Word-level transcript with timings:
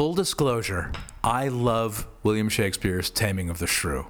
full 0.00 0.14
disclosure, 0.14 0.90
I 1.22 1.48
love 1.48 2.06
William 2.22 2.48
Shakespeare's 2.48 3.10
Taming 3.10 3.50
of 3.50 3.58
the 3.58 3.66
Shrew. 3.66 4.06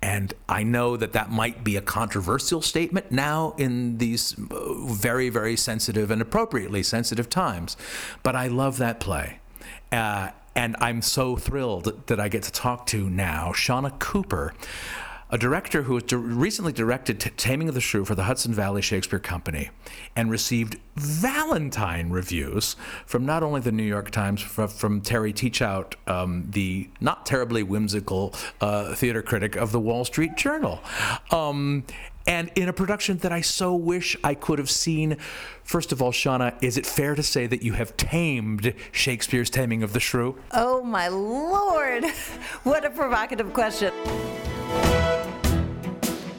And 0.00 0.32
I 0.48 0.62
know 0.62 0.96
that 0.96 1.12
that 1.12 1.30
might 1.30 1.62
be 1.62 1.76
a 1.76 1.82
controversial 1.82 2.62
statement 2.62 3.12
now 3.12 3.54
in 3.58 3.98
these 3.98 4.34
uh, 4.38 4.72
very, 4.86 5.28
very 5.28 5.54
sensitive 5.54 6.10
and 6.10 6.22
appropriately 6.22 6.82
sensitive 6.82 7.28
times. 7.28 7.76
But 8.22 8.34
I 8.34 8.46
love 8.48 8.78
that 8.78 8.98
play. 8.98 9.40
Uh, 9.92 10.30
and 10.54 10.74
I'm 10.80 11.02
so 11.02 11.36
thrilled 11.36 12.06
that 12.06 12.18
I 12.18 12.28
get 12.28 12.42
to 12.44 12.50
talk 12.50 12.86
to 12.86 13.10
now 13.10 13.52
Shana 13.52 13.98
Cooper 13.98 14.54
a 15.30 15.38
director 15.38 15.82
who 15.82 15.98
recently 16.16 16.72
directed 16.72 17.20
Taming 17.36 17.68
of 17.68 17.74
the 17.74 17.80
Shrew 17.80 18.04
for 18.04 18.14
the 18.14 18.24
Hudson 18.24 18.54
Valley 18.54 18.82
Shakespeare 18.82 19.18
Company 19.18 19.70
and 20.14 20.30
received 20.30 20.78
Valentine 20.94 22.10
reviews 22.10 22.76
from 23.06 23.26
not 23.26 23.42
only 23.42 23.60
the 23.60 23.72
New 23.72 23.82
York 23.82 24.10
Times, 24.10 24.40
from, 24.40 24.68
from 24.68 25.00
Terry 25.00 25.32
Teachout, 25.32 25.94
um, 26.06 26.46
the 26.50 26.88
not 27.00 27.26
terribly 27.26 27.62
whimsical 27.62 28.34
uh, 28.60 28.94
theater 28.94 29.22
critic 29.22 29.56
of 29.56 29.72
the 29.72 29.80
Wall 29.80 30.04
Street 30.04 30.36
Journal. 30.36 30.80
Um, 31.30 31.84
and 32.28 32.50
in 32.56 32.68
a 32.68 32.72
production 32.72 33.18
that 33.18 33.32
I 33.32 33.40
so 33.40 33.74
wish 33.74 34.16
I 34.24 34.34
could 34.34 34.58
have 34.58 34.70
seen. 34.70 35.16
First 35.62 35.92
of 35.92 36.02
all, 36.02 36.12
Shana, 36.12 36.54
is 36.60 36.76
it 36.76 36.84
fair 36.84 37.14
to 37.14 37.22
say 37.22 37.46
that 37.46 37.62
you 37.62 37.74
have 37.74 37.96
tamed 37.96 38.74
Shakespeare's 38.90 39.50
Taming 39.50 39.82
of 39.82 39.92
the 39.92 40.00
Shrew? 40.00 40.36
Oh 40.52 40.82
my 40.82 41.08
lord! 41.08 42.04
What 42.64 42.84
a 42.84 42.90
provocative 42.90 43.52
question. 43.52 43.92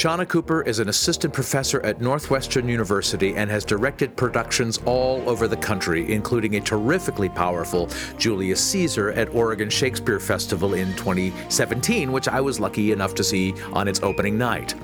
Shana 0.00 0.26
Cooper 0.26 0.62
is 0.62 0.78
an 0.78 0.88
assistant 0.88 1.34
professor 1.34 1.84
at 1.84 2.00
Northwestern 2.00 2.70
University 2.70 3.36
and 3.36 3.50
has 3.50 3.66
directed 3.66 4.16
productions 4.16 4.78
all 4.86 5.28
over 5.28 5.46
the 5.46 5.58
country, 5.58 6.10
including 6.10 6.56
a 6.56 6.60
terrifically 6.60 7.28
powerful 7.28 7.86
Julius 8.16 8.64
Caesar 8.64 9.10
at 9.10 9.28
Oregon 9.34 9.68
Shakespeare 9.68 10.18
Festival 10.18 10.72
in 10.72 10.96
2017, 10.96 12.12
which 12.12 12.28
I 12.28 12.40
was 12.40 12.58
lucky 12.58 12.92
enough 12.92 13.14
to 13.16 13.22
see 13.22 13.52
on 13.74 13.88
its 13.88 14.00
opening 14.02 14.38
night 14.38 14.74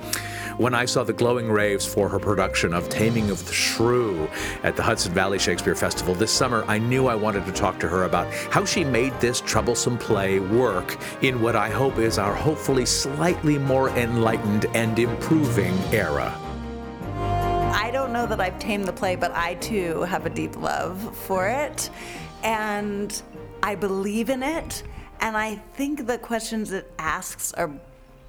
when 0.59 0.75
I 0.75 0.87
saw 0.87 1.05
the 1.05 1.13
glowing 1.13 1.51
raves 1.51 1.85
for 1.85 2.09
her 2.09 2.19
production 2.19 2.73
of 2.73 2.89
Taming 2.89 3.31
of 3.31 3.45
the 3.47 3.53
Shrew 3.53 4.29
at 4.63 4.75
the 4.75 4.83
Hudson 4.83 5.13
Valley 5.13 5.39
Shakespeare 5.39 5.75
Festival 5.75 6.15
this 6.15 6.33
summer, 6.33 6.65
I 6.67 6.79
knew 6.79 7.09
I 7.09 7.15
wanted 7.15 7.45
to 7.47 7.53
talk 7.53 7.79
to 7.81 7.89
her 7.89 8.05
about 8.05 8.33
how 8.51 8.65
she 8.65 8.83
made 8.83 9.19
this 9.21 9.41
troublesome 9.43 9.99
play 9.99 10.41
work 10.41 10.97
in 11.23 11.43
what 11.43 11.57
I 11.57 11.69
hope 11.69 11.99
is 11.99 12.19
our 12.19 12.35
hopefully 12.35 12.87
slightly 12.87 13.59
more 13.59 13.91
enlightened 13.91 14.67
and 14.75 14.99
improving 14.99 15.75
era. 15.93 16.35
I 17.75 17.91
don't 17.93 18.13
know 18.13 18.27
that 18.27 18.41
I've 18.41 18.59
tamed 18.59 18.87
the 18.87 18.93
play, 18.93 19.15
but 19.15 19.33
I 19.33 19.55
too 19.55 20.03
have 20.03 20.25
a 20.25 20.31
deep 20.31 20.57
love 20.57 21.17
for 21.17 21.47
it. 21.49 21.91
And 22.43 23.23
I 23.63 23.75
believe 23.75 24.31
in 24.31 24.43
it. 24.43 24.83
And 25.21 25.37
I 25.37 25.57
think 25.75 26.07
the 26.07 26.19
questions 26.19 26.73
it 26.73 26.93
asks 26.99 27.53
are 27.55 27.71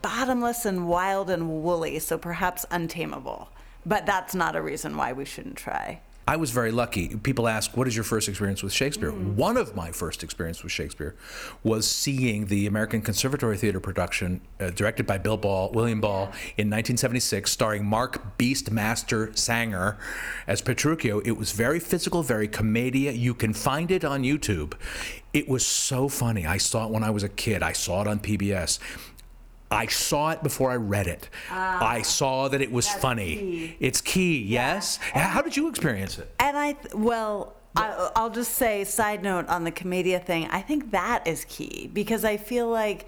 bottomless 0.01 0.65
and 0.65 0.87
wild 0.87 1.29
and 1.29 1.63
woolly, 1.63 1.99
so 1.99 2.17
perhaps 2.17 2.65
untamable. 2.71 3.49
But 3.85 4.05
that's 4.05 4.35
not 4.35 4.55
a 4.55 4.61
reason 4.61 4.97
why 4.97 5.13
we 5.13 5.25
shouldn't 5.25 5.55
try. 5.55 6.01
I 6.29 6.35
was 6.35 6.51
very 6.51 6.71
lucky. 6.71 7.15
People 7.15 7.47
ask, 7.47 7.77
"What 7.77 7.87
is 7.87 7.95
your 7.95 8.03
first 8.03 8.27
experience 8.27 8.61
with 8.61 8.73
Shakespeare?" 8.73 9.13
Mm. 9.13 9.35
One 9.35 9.55
of 9.55 9.77
my 9.77 9.93
first 9.93 10.23
experience 10.23 10.61
with 10.61 10.73
Shakespeare 10.73 11.15
was 11.63 11.89
seeing 11.89 12.47
the 12.47 12.67
American 12.67 13.01
Conservatory 13.01 13.55
Theater 13.55 13.79
production 13.79 14.41
uh, 14.59 14.71
directed 14.71 15.07
by 15.07 15.19
Bill 15.19 15.37
Ball, 15.37 15.71
William 15.71 16.01
Ball, 16.01 16.23
in 16.57 16.69
1976, 16.69 17.49
starring 17.49 17.85
Marc 17.85 18.37
Beastmaster 18.37 19.37
Singer 19.37 19.97
as 20.47 20.61
Petruchio. 20.61 21.25
It 21.25 21.37
was 21.37 21.53
very 21.53 21.79
physical, 21.79 22.23
very 22.23 22.49
commedia. 22.49 23.13
You 23.13 23.33
can 23.33 23.53
find 23.53 23.89
it 23.89 24.03
on 24.03 24.23
YouTube. 24.23 24.73
It 25.31 25.47
was 25.47 25.65
so 25.65 26.09
funny. 26.09 26.45
I 26.45 26.57
saw 26.57 26.87
it 26.87 26.91
when 26.91 27.03
I 27.03 27.09
was 27.09 27.23
a 27.23 27.29
kid. 27.29 27.63
I 27.63 27.71
saw 27.71 28.01
it 28.01 28.07
on 28.07 28.19
PBS. 28.19 28.79
I 29.69 29.87
saw 29.87 30.31
it 30.31 30.43
before 30.43 30.71
I 30.71 30.75
read 30.75 31.07
it. 31.07 31.29
Uh, 31.51 31.55
I 31.55 32.01
saw 32.01 32.47
that 32.47 32.61
it 32.61 32.71
was 32.71 32.87
funny. 32.87 33.35
Key. 33.35 33.77
It's 33.79 34.01
key, 34.01 34.39
yes. 34.39 34.99
Yeah. 35.13 35.27
How 35.27 35.41
did 35.41 35.57
you 35.57 35.67
experience 35.67 36.17
it? 36.17 36.33
And 36.39 36.57
I, 36.57 36.75
well, 36.93 37.53
I, 37.75 38.11
will 38.15 38.29
just 38.29 38.53
say, 38.53 38.83
side 38.83 39.23
note 39.23 39.47
on 39.47 39.63
the 39.63 39.71
Commedia 39.71 40.19
thing, 40.19 40.47
I 40.51 40.61
think 40.61 40.91
that 40.91 41.27
is 41.27 41.45
key 41.45 41.89
because 41.93 42.23
I 42.23 42.37
feel 42.37 42.69
like 42.69 43.07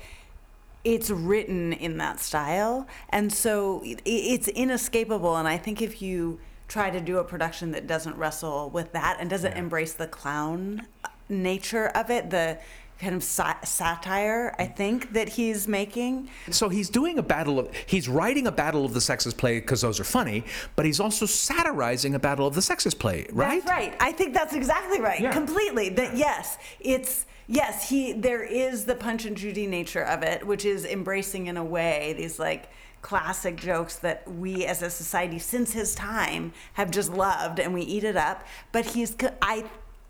it's 0.84 1.09
written 1.09 1.74
in 1.74 1.98
that 1.98 2.19
style. 2.19 2.88
And 3.09 3.31
so 3.31 3.81
it's 4.06 4.48
inescapable. 4.48 5.36
And 5.38 5.48
I 5.48 5.58
think 5.58 5.81
if 5.81 6.02
you 6.02 6.40
try 6.68 6.90
to 6.90 7.02
do 7.02 7.18
a 7.18 7.24
production 7.24 7.72
that 7.72 7.88
doesn't 7.88 8.16
wrestle 8.16 8.69
with 8.69 8.92
that 8.94 9.18
and 9.19 9.30
doesn't 9.30 9.53
yeah. 9.53 9.59
embrace 9.59 9.94
the 9.94 10.08
clown 10.08 10.86
nature 11.28 11.88
of 11.88 12.09
it, 12.09 12.30
the 12.30 12.59
kind 13.00 13.16
of 13.16 13.24
satire 13.24 14.56
I 14.60 14.66
think 14.66 15.14
that 15.14 15.30
he's 15.30 15.68
making. 15.68 16.30
So 16.52 16.70
he's 16.70 16.90
doing 16.90 17.18
a 17.18 17.24
battle 17.24 17.60
of 17.60 17.74
he's 17.86 18.10
writing 18.10 18.48
a 18.48 18.52
battle 18.52 18.86
of 18.86 18.94
the 18.94 19.02
sexes 19.02 19.34
play 19.34 19.60
because 19.60 19.82
those 19.82 20.00
are 20.00 20.04
funny, 20.06 20.44
but 20.76 20.86
he's 20.86 21.00
also 21.00 21.26
satirizing 21.26 22.16
a 22.16 22.20
battle 22.20 22.46
of 22.46 22.56
the 22.56 22.62
sexes 22.62 22.94
play, 22.94 23.26
right? 23.32 23.64
That's 23.64 23.72
right. 23.72 23.96
I 24.00 24.12
think 24.12 24.34
that's 24.34 24.54
exactly 24.54 25.00
right. 25.00 25.20
Yeah. 25.20 25.32
Completely. 25.32 25.90
That 25.90 26.18
yes, 26.18 26.58
it's 26.80 27.26
yes, 27.48 27.90
he 27.90 28.14
there 28.14 28.44
is 28.44 28.86
the 28.86 28.96
punch 28.96 29.26
and 29.26 29.38
Judy 29.38 29.66
nature 29.66 30.04
of 30.04 30.22
it, 30.24 30.46
which 30.46 30.66
is 30.66 30.86
embracing 30.86 31.48
in 31.48 31.58
a 31.58 31.64
way 31.64 32.14
these 32.18 32.38
like 32.38 32.70
classic 33.02 33.56
jokes 33.56 33.96
that 33.98 34.30
we 34.30 34.66
as 34.66 34.81
a 34.81 34.90
society 34.90 35.40
since 35.40 35.72
his 35.72 35.96
time 35.96 36.52
have 36.74 36.92
just 36.92 37.14
loved 37.14 37.60
and 37.60 37.74
we 37.74 37.81
eat 37.81 38.04
it 38.04 38.18
up 38.18 38.46
but 38.74 38.86
he's 38.88 39.16
i 39.42 39.64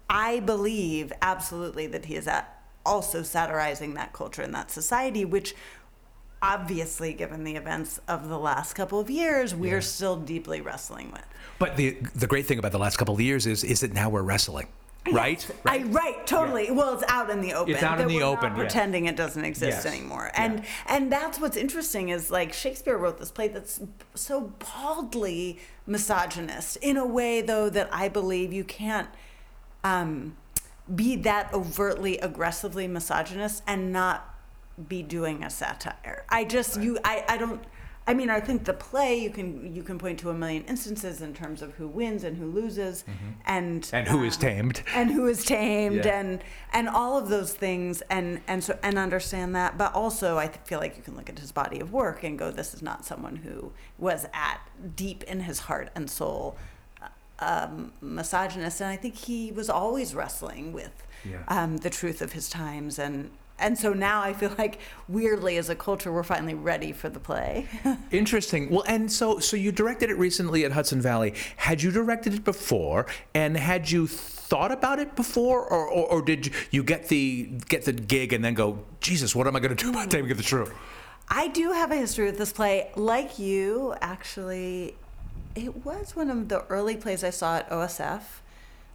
i 0.09 0.39
believe 0.39 1.13
absolutely 1.21 1.85
that 1.85 2.06
he 2.06 2.16
is 2.16 2.27
at 2.27 2.58
also 2.89 3.23
satirizing 3.23 3.94
that 3.94 4.11
culture 4.13 4.41
and 4.41 4.53
that 4.55 4.72
society, 4.72 5.23
which 5.23 5.55
obviously, 6.41 7.13
given 7.13 7.44
the 7.44 7.55
events 7.55 8.00
of 8.07 8.27
the 8.27 8.39
last 8.39 8.73
couple 8.73 9.00
of 9.00 9.09
years, 9.09 9.53
we're 9.53 9.75
yeah. 9.75 9.79
still 9.79 10.16
deeply 10.16 10.61
wrestling 10.61 11.11
with. 11.11 11.25
But 11.59 11.77
the 11.77 11.97
the 12.16 12.27
great 12.27 12.45
thing 12.45 12.59
about 12.59 12.72
the 12.72 12.79
last 12.79 12.97
couple 12.97 13.13
of 13.13 13.22
years 13.22 13.45
is 13.45 13.63
is 13.63 13.81
that 13.81 13.94
now 13.94 14.09
we're 14.09 14.23
wrestling. 14.23 14.67
Right? 15.11 15.50
right? 15.63 15.81
I, 15.81 15.85
right, 15.85 16.27
totally. 16.27 16.66
Yeah. 16.66 16.73
Well, 16.73 16.94
it's 16.94 17.09
out 17.09 17.29
in 17.29 17.41
the 17.41 17.53
open. 17.53 17.73
It's 17.73 17.81
out 17.81 18.01
in 18.01 18.07
the 18.07 18.22
open. 18.22 18.53
pretending 18.53 19.06
it 19.06 19.16
doesn't 19.16 19.44
exist 19.44 19.83
yes. 19.83 19.85
anymore. 19.85 20.29
And 20.35 20.59
yeah. 20.59 20.66
and 20.88 21.11
that's 21.11 21.39
what's 21.39 21.57
interesting 21.57 22.09
is 22.09 22.29
like 22.29 22.53
Shakespeare 22.53 22.97
wrote 22.97 23.17
this 23.17 23.31
play 23.31 23.47
that's 23.47 23.79
so 24.13 24.53
baldly 24.59 25.59
misogynist 25.88 26.77
in 26.81 26.97
a 26.97 27.06
way 27.06 27.41
though 27.41 27.69
that 27.69 27.89
I 27.91 28.09
believe 28.09 28.51
you 28.53 28.63
can't 28.63 29.09
um, 29.83 30.35
be 30.95 31.16
that 31.17 31.53
overtly 31.53 32.17
aggressively 32.17 32.88
misogynist 32.88 33.63
and 33.67 33.91
not 33.91 34.35
be 34.88 35.03
doing 35.03 35.44
a 35.44 35.50
satire. 35.50 36.25
I 36.29 36.45
just 36.45 36.77
right. 36.77 36.85
you 36.85 37.00
I, 37.03 37.25
I 37.27 37.38
don't 37.38 37.61
I 38.07 38.13
mean 38.13 38.29
I 38.29 38.39
think 38.39 38.63
the 38.63 38.73
play 38.73 39.19
you 39.19 39.29
can 39.29 39.75
you 39.75 39.83
can 39.83 40.00
point 40.00 40.19
to 40.19 40.29
a 40.29 40.33
million 40.33 40.63
instances 40.66 41.22
in 41.22 41.33
terms 41.33 41.61
of 41.61 41.73
who 41.73 41.88
wins 41.88 42.23
and 42.23 42.38
who 42.38 42.47
loses 42.47 43.03
mm-hmm. 43.03 43.29
and 43.45 43.89
and 43.91 44.07
who 44.07 44.23
is 44.23 44.35
um, 44.35 44.41
tamed 44.41 44.83
and 44.95 45.11
who 45.11 45.27
is 45.27 45.44
tamed 45.44 46.05
yeah. 46.05 46.19
and 46.19 46.44
and 46.72 46.88
all 46.88 47.17
of 47.17 47.29
those 47.29 47.53
things 47.53 48.01
and 48.09 48.41
and 48.47 48.63
so 48.63 48.79
and 48.81 48.97
understand 48.97 49.56
that 49.56 49.77
but 49.77 49.94
also 49.94 50.38
I 50.38 50.47
feel 50.47 50.79
like 50.79 50.95
you 50.95 51.03
can 51.03 51.16
look 51.16 51.29
at 51.29 51.39
his 51.39 51.51
body 51.51 51.79
of 51.79 51.91
work 51.91 52.23
and 52.23 52.39
go 52.39 52.51
this 52.51 52.73
is 52.73 52.81
not 52.81 53.06
someone 53.06 53.38
who 53.38 53.73
was 53.97 54.25
at 54.33 54.62
deep 54.95 55.24
in 55.24 55.41
his 55.41 55.59
heart 55.59 55.89
and 55.94 56.09
soul 56.09 56.57
um, 57.39 57.91
misogynist, 58.01 58.81
and 58.81 58.89
I 58.89 58.95
think 58.95 59.15
he 59.15 59.51
was 59.51 59.69
always 59.69 60.15
wrestling 60.15 60.74
with 60.74 61.07
yeah. 61.25 61.44
um, 61.47 61.77
the 61.77 61.89
truth 61.89 62.21
of 62.21 62.33
his 62.33 62.50
times 62.50 63.00
and. 63.00 63.31
And 63.62 63.77
so 63.77 63.91
now 63.91 64.21
I 64.21 64.31
feel 64.31 64.56
like 64.57 64.80
weirdly 65.09 65.57
as 65.57 65.68
a 65.68 65.75
culture 65.75 66.13
we're 66.13 66.24
finally 66.24 66.53
ready 66.53 66.94
for 66.94 67.09
the 67.09 67.19
play. 67.19 67.68
Interesting. 68.09 68.69
Well, 68.69 68.86
and 68.88 69.12
so 69.12 69.39
so 69.39 69.57
you 69.57 69.74
directed 69.74 70.09
it 70.09 70.18
recently 70.18 70.63
at 70.63 70.71
Hudson 70.71 71.01
Valley. 71.01 71.33
Had 71.57 71.83
you 71.83 71.91
directed 71.91 72.36
it 72.36 72.45
before 72.45 73.06
and 73.33 73.57
had 73.57 73.91
you 73.91 74.07
thought 74.07 74.71
about 74.71 75.00
it 75.00 75.13
before 75.18 75.59
or, 75.59 75.89
or, 75.89 76.07
or 76.07 76.21
did 76.21 76.51
you 76.71 76.83
get 76.83 77.09
the 77.09 77.50
get 77.68 77.83
the 77.83 77.91
gig 77.91 78.31
and 78.31 78.45
then 78.45 78.53
go, 78.53 78.80
"Jesus, 79.01 79.36
what 79.36 79.45
am 79.45 79.57
I 79.57 79.59
going 79.59 79.75
to 79.75 79.83
do 79.83 79.89
about 79.89 80.09
Taming 80.09 80.31
of 80.31 80.38
the 80.38 80.44
Shrew?" 80.44 80.71
I 81.30 81.47
do 81.50 81.71
have 81.71 81.91
a 81.91 81.95
history 81.95 82.25
with 82.25 82.38
this 82.38 82.51
play. 82.51 82.91
Like 82.95 83.38
you, 83.38 83.94
actually, 84.01 84.95
it 85.56 85.86
was 85.86 86.16
one 86.16 86.30
of 86.30 86.50
the 86.50 86.63
early 86.66 86.96
plays 86.96 87.24
I 87.24 87.30
saw 87.31 87.57
at 87.57 87.69
OSF. 87.69 88.22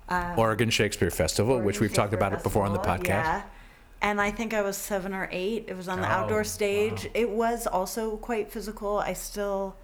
Um, 0.09 0.39
Oregon 0.39 0.71
Shakespeare 0.71 1.11
Festival, 1.11 1.53
Oregon 1.53 1.67
which 1.67 1.81
we've 1.81 1.89
Shakespeare 1.91 2.05
talked 2.05 2.15
about 2.15 2.33
Festival, 2.33 2.41
it 2.41 2.53
before 2.53 2.67
on 2.67 2.73
the 2.73 2.79
podcast. 2.79 3.09
Yeah. 3.25 3.43
and 4.03 4.21
I 4.21 4.31
think 4.31 4.53
I 4.53 4.61
was 4.61 4.77
seven 4.77 5.15
or 5.15 5.29
eight. 5.33 5.65
It 5.69 5.77
was 5.77 5.89
on 5.89 6.01
the 6.01 6.07
Oh, 6.07 6.11
outdoor 6.13 6.45
stage. 6.45 7.05
wow. 7.07 7.11
It 7.15 7.31
was 7.31 7.67
also 7.67 8.17
quite 8.19 8.53
physical. 8.53 8.99
I 8.99 9.15
still 9.15 9.77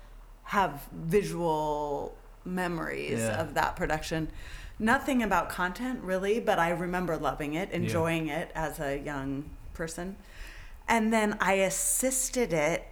have 0.44 0.86
visual 0.92 2.14
memories 2.44 3.18
Yeah. 3.20 3.40
of 3.40 3.54
that 3.54 3.76
production. 3.76 4.30
Nothing 4.78 5.22
about 5.22 5.48
content 5.48 6.00
really, 6.02 6.38
but 6.40 6.58
I 6.58 6.70
remember 6.70 7.16
loving 7.16 7.54
it, 7.54 7.70
enjoying 7.70 8.28
it 8.28 8.50
as 8.54 8.78
a 8.80 8.98
young 8.98 9.48
person. 9.74 10.16
And 10.88 11.12
then 11.12 11.36
I 11.40 11.54
assisted 11.54 12.52
it, 12.52 12.84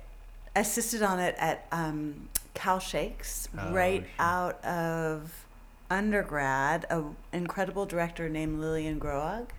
assisted 0.56 1.02
on 1.02 1.18
it 1.18 1.34
at 1.38 1.66
um, 1.72 2.28
Cal 2.58 2.80
Shakes, 2.80 3.48
Oh, 3.56 3.72
right 3.72 4.02
sure. 4.02 4.10
out 4.18 4.64
of 4.64 5.46
undergrad. 5.90 6.84
An 6.90 7.16
incredible 7.32 7.86
director 7.86 8.28
named 8.28 8.58
Lillian 8.60 8.98
Groag 8.98 9.52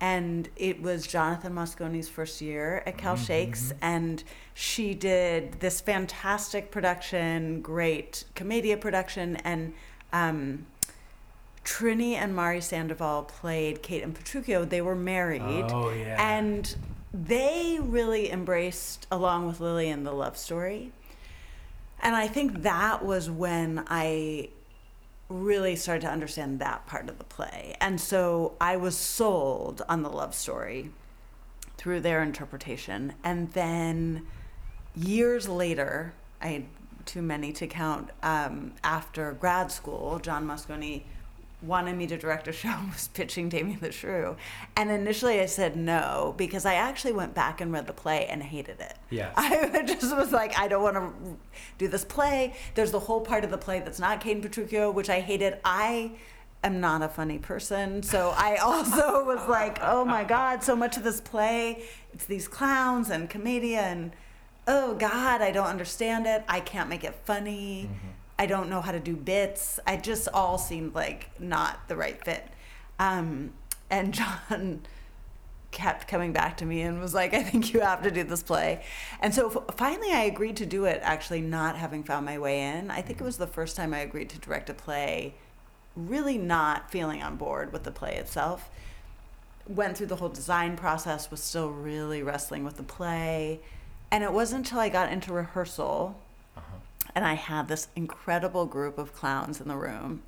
and 0.00 0.48
it 0.56 0.82
was 0.82 1.06
Jonathan 1.06 1.54
Moscone's 1.54 2.08
first 2.08 2.40
year 2.40 2.82
at 2.86 2.98
Cal 2.98 3.14
Shakes, 3.14 3.72
and 3.80 4.24
she 4.52 4.94
did 4.94 5.60
this 5.60 5.80
fantastic 5.80 6.72
production, 6.72 7.60
great 7.60 8.24
commedia 8.34 8.76
production, 8.76 9.36
and 9.36 9.72
um, 10.12 10.66
Trini 11.64 12.14
and 12.14 12.34
Mari 12.34 12.60
Sandoval 12.60 13.22
played 13.22 13.80
Kate 13.84 14.02
and 14.02 14.12
Petruchio. 14.12 14.68
They 14.68 14.82
were 14.82 14.96
married, 14.96 15.40
Oh, 15.70 15.90
yeah. 15.92 16.16
and 16.20 16.74
they 17.14 17.78
really 17.80 18.28
embraced, 18.32 19.06
along 19.08 19.46
with 19.46 19.60
Lillian, 19.60 20.02
the 20.02 20.10
love 20.12 20.36
story. 20.36 20.90
And 22.02 22.16
I 22.16 22.26
think 22.26 22.62
that 22.62 23.04
was 23.04 23.30
when 23.30 23.84
I 23.86 24.50
really 25.28 25.76
started 25.76 26.02
to 26.02 26.10
understand 26.10 26.58
that 26.58 26.86
part 26.86 27.08
of 27.08 27.18
the 27.18 27.24
play. 27.24 27.74
And 27.80 28.00
so 28.00 28.54
I 28.60 28.76
was 28.76 28.96
sold 28.96 29.82
on 29.88 30.02
the 30.02 30.10
love 30.10 30.34
story 30.34 30.90
through 31.78 32.00
their 32.00 32.22
interpretation. 32.22 33.14
And 33.24 33.52
then 33.52 34.26
years 34.94 35.48
later, 35.48 36.12
I 36.40 36.48
had 36.48 36.64
too 37.06 37.22
many 37.22 37.52
to 37.52 37.66
count, 37.66 38.10
um, 38.22 38.74
after 38.84 39.32
grad 39.32 39.72
school, 39.72 40.18
John 40.18 40.46
Moscone 40.46 41.02
wanted 41.62 41.96
me 41.96 42.06
to 42.08 42.18
direct 42.18 42.48
a 42.48 42.52
show, 42.52 42.74
was 42.92 43.08
pitching 43.08 43.50
Taming 43.50 43.78
the 43.80 43.92
Shrew. 43.92 44.36
And 44.76 44.90
initially 44.90 45.40
I 45.40 45.46
said 45.46 45.76
no 45.76 46.34
because 46.36 46.64
I 46.66 46.74
actually 46.74 47.12
went 47.12 47.34
back 47.34 47.60
and 47.60 47.72
read 47.72 47.86
the 47.86 47.92
play 47.92 48.26
and 48.26 48.42
hated 48.42 48.80
it. 48.80 48.94
Yes. 49.10 49.32
I 49.36 49.82
just 49.82 50.14
was 50.16 50.32
like, 50.32 50.58
I 50.58 50.68
don't 50.68 50.82
want 50.82 50.96
to 50.96 51.36
do 51.78 51.88
this 51.88 52.04
play. 52.04 52.54
There's 52.74 52.90
the 52.90 53.00
whole 53.00 53.20
part 53.20 53.44
of 53.44 53.50
the 53.50 53.58
play 53.58 53.80
that's 53.80 54.00
not 54.00 54.20
Kate 54.20 54.36
and 54.36 54.44
Petruchio, 54.44 54.92
which 54.92 55.10
I 55.10 55.20
hated. 55.20 55.58
I 55.64 56.12
am 56.64 56.80
not 56.80 57.02
a 57.02 57.08
funny 57.08 57.38
person. 57.38 58.02
So 58.02 58.34
I 58.36 58.56
also 58.62 59.24
was 59.24 59.48
like, 59.48 59.78
oh 59.82 60.04
my 60.04 60.24
God, 60.24 60.62
so 60.62 60.76
much 60.76 60.96
of 60.96 61.04
this 61.04 61.20
play, 61.20 61.84
it's 62.12 62.24
these 62.24 62.48
clowns 62.48 63.10
and 63.10 63.28
commedia 63.28 63.80
and 63.82 64.12
oh 64.66 64.94
God, 64.94 65.42
I 65.42 65.50
don't 65.50 65.66
understand 65.66 66.26
it. 66.26 66.44
I 66.48 66.60
can't 66.60 66.88
make 66.88 67.04
it 67.04 67.14
funny. 67.24 67.88
Mm-hmm. 67.90 68.08
I 68.38 68.46
don't 68.46 68.68
know 68.68 68.80
how 68.80 68.92
to 68.92 69.00
do 69.00 69.16
bits. 69.16 69.78
I 69.86 69.96
just 69.96 70.28
all 70.32 70.58
seemed 70.58 70.94
like 70.94 71.30
not 71.40 71.88
the 71.88 71.96
right 71.96 72.22
fit. 72.24 72.46
Um, 72.98 73.52
and 73.90 74.14
John 74.50 74.82
kept 75.72 76.06
coming 76.06 76.32
back 76.32 76.58
to 76.58 76.66
me 76.66 76.82
and 76.82 77.00
was 77.00 77.14
like, 77.14 77.34
I 77.34 77.42
think 77.42 77.72
you 77.72 77.80
have 77.80 78.02
to 78.02 78.10
do 78.10 78.22
this 78.22 78.42
play. 78.42 78.84
And 79.20 79.34
so 79.34 79.50
f- 79.50 79.76
finally 79.76 80.12
I 80.12 80.22
agreed 80.24 80.56
to 80.58 80.66
do 80.66 80.84
it, 80.84 81.00
actually, 81.02 81.40
not 81.40 81.76
having 81.76 82.04
found 82.04 82.26
my 82.26 82.38
way 82.38 82.62
in. 82.62 82.90
I 82.90 83.02
think 83.02 83.20
it 83.20 83.24
was 83.24 83.38
the 83.38 83.46
first 83.46 83.76
time 83.76 83.92
I 83.92 84.00
agreed 84.00 84.28
to 84.30 84.38
direct 84.38 84.70
a 84.70 84.74
play, 84.74 85.34
really 85.96 86.38
not 86.38 86.90
feeling 86.90 87.22
on 87.22 87.36
board 87.36 87.72
with 87.72 87.84
the 87.84 87.90
play 87.90 88.16
itself. 88.16 88.70
Went 89.66 89.96
through 89.96 90.08
the 90.08 90.16
whole 90.16 90.28
design 90.28 90.76
process, 90.76 91.30
was 91.30 91.42
still 91.42 91.70
really 91.70 92.22
wrestling 92.22 92.64
with 92.64 92.76
the 92.76 92.82
play. 92.82 93.60
And 94.10 94.22
it 94.22 94.32
wasn't 94.32 94.66
until 94.66 94.80
I 94.80 94.90
got 94.90 95.10
into 95.10 95.32
rehearsal 95.32 96.20
and 97.14 97.24
I 97.24 97.34
had 97.34 97.68
this 97.68 97.88
incredible 97.96 98.66
group 98.66 98.98
of 98.98 99.14
clowns 99.14 99.60
in 99.60 99.68
the 99.68 99.76
room 99.76 100.22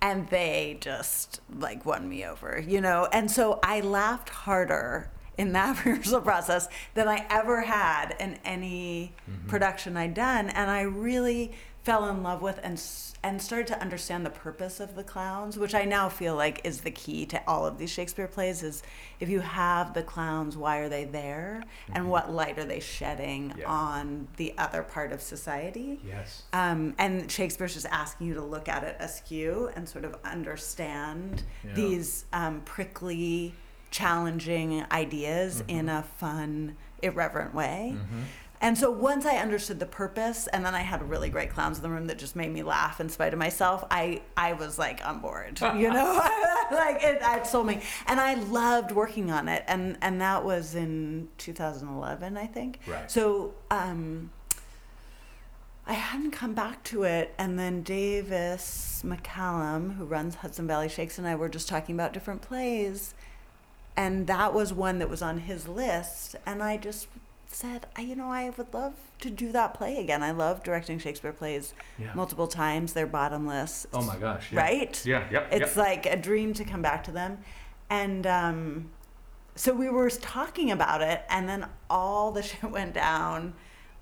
and 0.00 0.28
they 0.28 0.78
just 0.80 1.40
like 1.58 1.84
won 1.84 2.08
me 2.08 2.24
over, 2.24 2.62
you 2.64 2.80
know? 2.80 3.08
And 3.12 3.30
so 3.30 3.58
I 3.62 3.80
laughed 3.80 4.28
harder 4.28 5.10
in 5.36 5.52
that 5.52 5.76
rehearsal 5.84 6.20
process 6.20 6.68
than 6.94 7.08
I 7.08 7.26
ever 7.30 7.62
had 7.62 8.14
in 8.20 8.38
any 8.44 9.14
mm-hmm. 9.28 9.48
production 9.48 9.96
I'd 9.96 10.14
done. 10.14 10.50
And 10.50 10.70
I 10.70 10.82
really 10.82 11.52
fell 11.88 12.10
in 12.10 12.22
love 12.22 12.42
with 12.42 12.60
and, 12.62 12.78
and 13.22 13.40
started 13.40 13.66
to 13.66 13.80
understand 13.80 14.26
the 14.26 14.28
purpose 14.28 14.78
of 14.78 14.94
the 14.94 15.02
clowns, 15.02 15.56
which 15.58 15.74
I 15.74 15.86
now 15.86 16.10
feel 16.10 16.36
like 16.36 16.60
is 16.64 16.82
the 16.82 16.90
key 16.90 17.24
to 17.24 17.40
all 17.48 17.64
of 17.64 17.78
these 17.78 17.88
Shakespeare 17.90 18.28
plays 18.28 18.62
is 18.62 18.82
if 19.20 19.30
you 19.30 19.40
have 19.40 19.94
the 19.94 20.02
clowns, 20.02 20.54
why 20.54 20.80
are 20.80 20.90
they 20.90 21.06
there? 21.06 21.62
And 21.94 22.10
what 22.10 22.30
light 22.30 22.58
are 22.58 22.64
they 22.66 22.80
shedding 22.80 23.54
Yeah. 23.56 23.70
on 23.70 24.28
the 24.36 24.52
other 24.58 24.82
part 24.82 25.12
of 25.12 25.22
society? 25.22 25.98
Yes. 26.06 26.42
Um, 26.52 26.94
and 26.98 27.32
Shakespeare's 27.32 27.72
just 27.72 27.86
asking 27.86 28.26
you 28.26 28.34
to 28.34 28.42
look 28.44 28.68
at 28.68 28.84
it 28.84 28.96
askew 29.00 29.70
and 29.74 29.88
sort 29.88 30.04
of 30.04 30.14
understand 30.26 31.42
Yeah. 31.64 31.72
these 31.72 32.26
um, 32.34 32.60
prickly, 32.66 33.54
challenging 33.90 34.84
ideas 34.92 35.64
in 35.68 35.88
a 35.88 36.02
fun, 36.18 36.76
irreverent 37.00 37.54
way. 37.54 37.96
And 38.60 38.76
so 38.76 38.90
once 38.90 39.24
I 39.24 39.36
understood 39.36 39.78
the 39.78 39.86
purpose, 39.86 40.48
and 40.48 40.64
then 40.64 40.74
I 40.74 40.80
had 40.80 41.08
really 41.08 41.30
great 41.30 41.50
clowns 41.50 41.78
in 41.78 41.82
the 41.82 41.90
room 41.90 42.06
that 42.08 42.18
just 42.18 42.34
made 42.34 42.52
me 42.52 42.62
laugh 42.62 43.00
in 43.00 43.08
spite 43.08 43.32
of 43.32 43.38
myself, 43.38 43.84
I 43.90 44.22
I 44.36 44.54
was 44.54 44.78
like 44.78 45.06
on 45.06 45.20
board, 45.20 45.60
you 45.76 45.90
know, 45.90 46.14
like 46.72 47.02
it, 47.02 47.18
it 47.22 47.46
sold 47.46 47.66
me, 47.66 47.80
and 48.06 48.20
I 48.20 48.34
loved 48.34 48.92
working 48.92 49.30
on 49.30 49.48
it, 49.48 49.64
and 49.68 49.96
and 50.02 50.20
that 50.20 50.44
was 50.44 50.74
in 50.74 51.28
2011, 51.38 52.36
I 52.36 52.46
think. 52.46 52.80
Right. 52.86 53.10
So. 53.10 53.54
Um, 53.70 54.30
I 55.90 55.94
hadn't 55.94 56.32
come 56.32 56.52
back 56.52 56.84
to 56.84 57.04
it, 57.04 57.34
and 57.38 57.58
then 57.58 57.80
Davis 57.80 59.02
McCallum, 59.06 59.96
who 59.96 60.04
runs 60.04 60.34
Hudson 60.34 60.66
Valley 60.66 60.90
Shakes, 60.90 61.16
and 61.16 61.26
I 61.26 61.34
were 61.34 61.48
just 61.48 61.66
talking 61.66 61.94
about 61.94 62.12
different 62.12 62.42
plays, 62.42 63.14
and 63.96 64.26
that 64.26 64.52
was 64.52 64.70
one 64.70 64.98
that 64.98 65.08
was 65.08 65.22
on 65.22 65.38
his 65.38 65.66
list, 65.66 66.36
and 66.44 66.62
I 66.62 66.76
just 66.76 67.08
said, 67.50 67.86
I, 67.96 68.02
you 68.02 68.14
know, 68.14 68.30
I 68.30 68.50
would 68.50 68.72
love 68.74 68.94
to 69.20 69.30
do 69.30 69.50
that 69.52 69.74
play 69.74 69.96
again. 69.98 70.22
I 70.22 70.30
love 70.32 70.62
directing 70.62 70.98
Shakespeare 70.98 71.32
plays 71.32 71.74
Yeah. 71.98 72.12
multiple 72.14 72.46
times. 72.46 72.92
They're 72.92 73.06
bottomless. 73.06 73.86
Oh 73.92 74.02
my 74.02 74.16
gosh. 74.16 74.52
Yeah. 74.52 74.60
Right? 74.60 75.06
Yeah. 75.06 75.24
Yep. 75.30 75.48
It's 75.52 75.60
yep. 75.60 75.76
like 75.76 76.06
a 76.06 76.16
dream 76.16 76.52
to 76.54 76.64
come 76.64 76.82
back 76.82 77.02
to 77.04 77.10
them. 77.10 77.38
And 77.90 78.26
um, 78.26 78.90
so 79.54 79.72
we 79.74 79.88
were 79.88 80.10
talking 80.10 80.70
about 80.70 81.00
it, 81.00 81.22
and 81.30 81.48
then 81.48 81.66
all 81.88 82.30
the 82.32 82.42
shit 82.48 82.70
went 82.70 82.92
down 82.94 83.54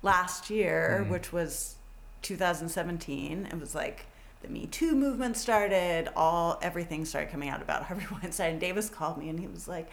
last 0.03 0.49
year, 0.49 1.03
Mm. 1.05 1.09
which 1.09 1.31
was 1.31 1.75
2017. 2.21 3.47
It 3.51 3.59
was 3.59 3.73
like 3.73 4.05
the 4.41 4.49
Me 4.49 4.67
Too 4.67 4.93
movement 4.93 5.37
started, 5.37 6.09
all 6.15 6.59
everything 6.61 7.05
started 7.05 7.31
coming 7.31 7.49
out 7.49 7.61
about 7.61 7.83
Harvey 7.83 8.05
Weinstein. 8.21 8.51
And 8.51 8.59
Davis 8.61 8.89
called 8.89 9.17
me, 9.17 9.29
and 9.29 9.39
he 9.39 9.47
was 9.47 9.67
like, 9.67 9.89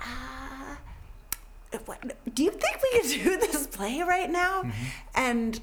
ah. 0.00 0.78
Do 1.70 2.44
you 2.44 2.50
think 2.50 2.80
we 2.82 3.00
could 3.00 3.24
do 3.24 3.36
this 3.38 3.66
play 3.66 4.02
right 4.02 4.30
now? 4.30 4.62
Mm-hmm. 4.62 4.84
And 5.14 5.60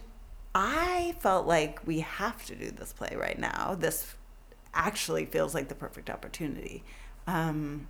I 0.53 1.15
felt 1.19 1.47
like 1.47 1.85
we 1.85 2.01
have 2.01 2.45
to 2.45 2.55
do 2.55 2.71
this 2.71 2.93
play 2.93 3.15
right 3.15 3.37
now. 3.37 3.75
This 3.77 4.15
actually 4.73 5.25
feels 5.25 5.53
like 5.53 5.67
the 5.67 5.75
perfect 5.75 6.09
opportunity. 6.09 6.83
Um, 7.27 7.87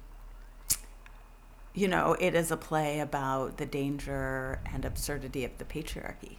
you 1.73 1.87
know, 1.87 2.15
it 2.19 2.35
is 2.35 2.51
a 2.51 2.57
play 2.57 2.99
about 2.99 3.57
the 3.57 3.65
danger 3.65 4.59
and 4.71 4.85
absurdity 4.85 5.43
of 5.43 5.57
the 5.57 5.65
patriarchy. 5.65 6.37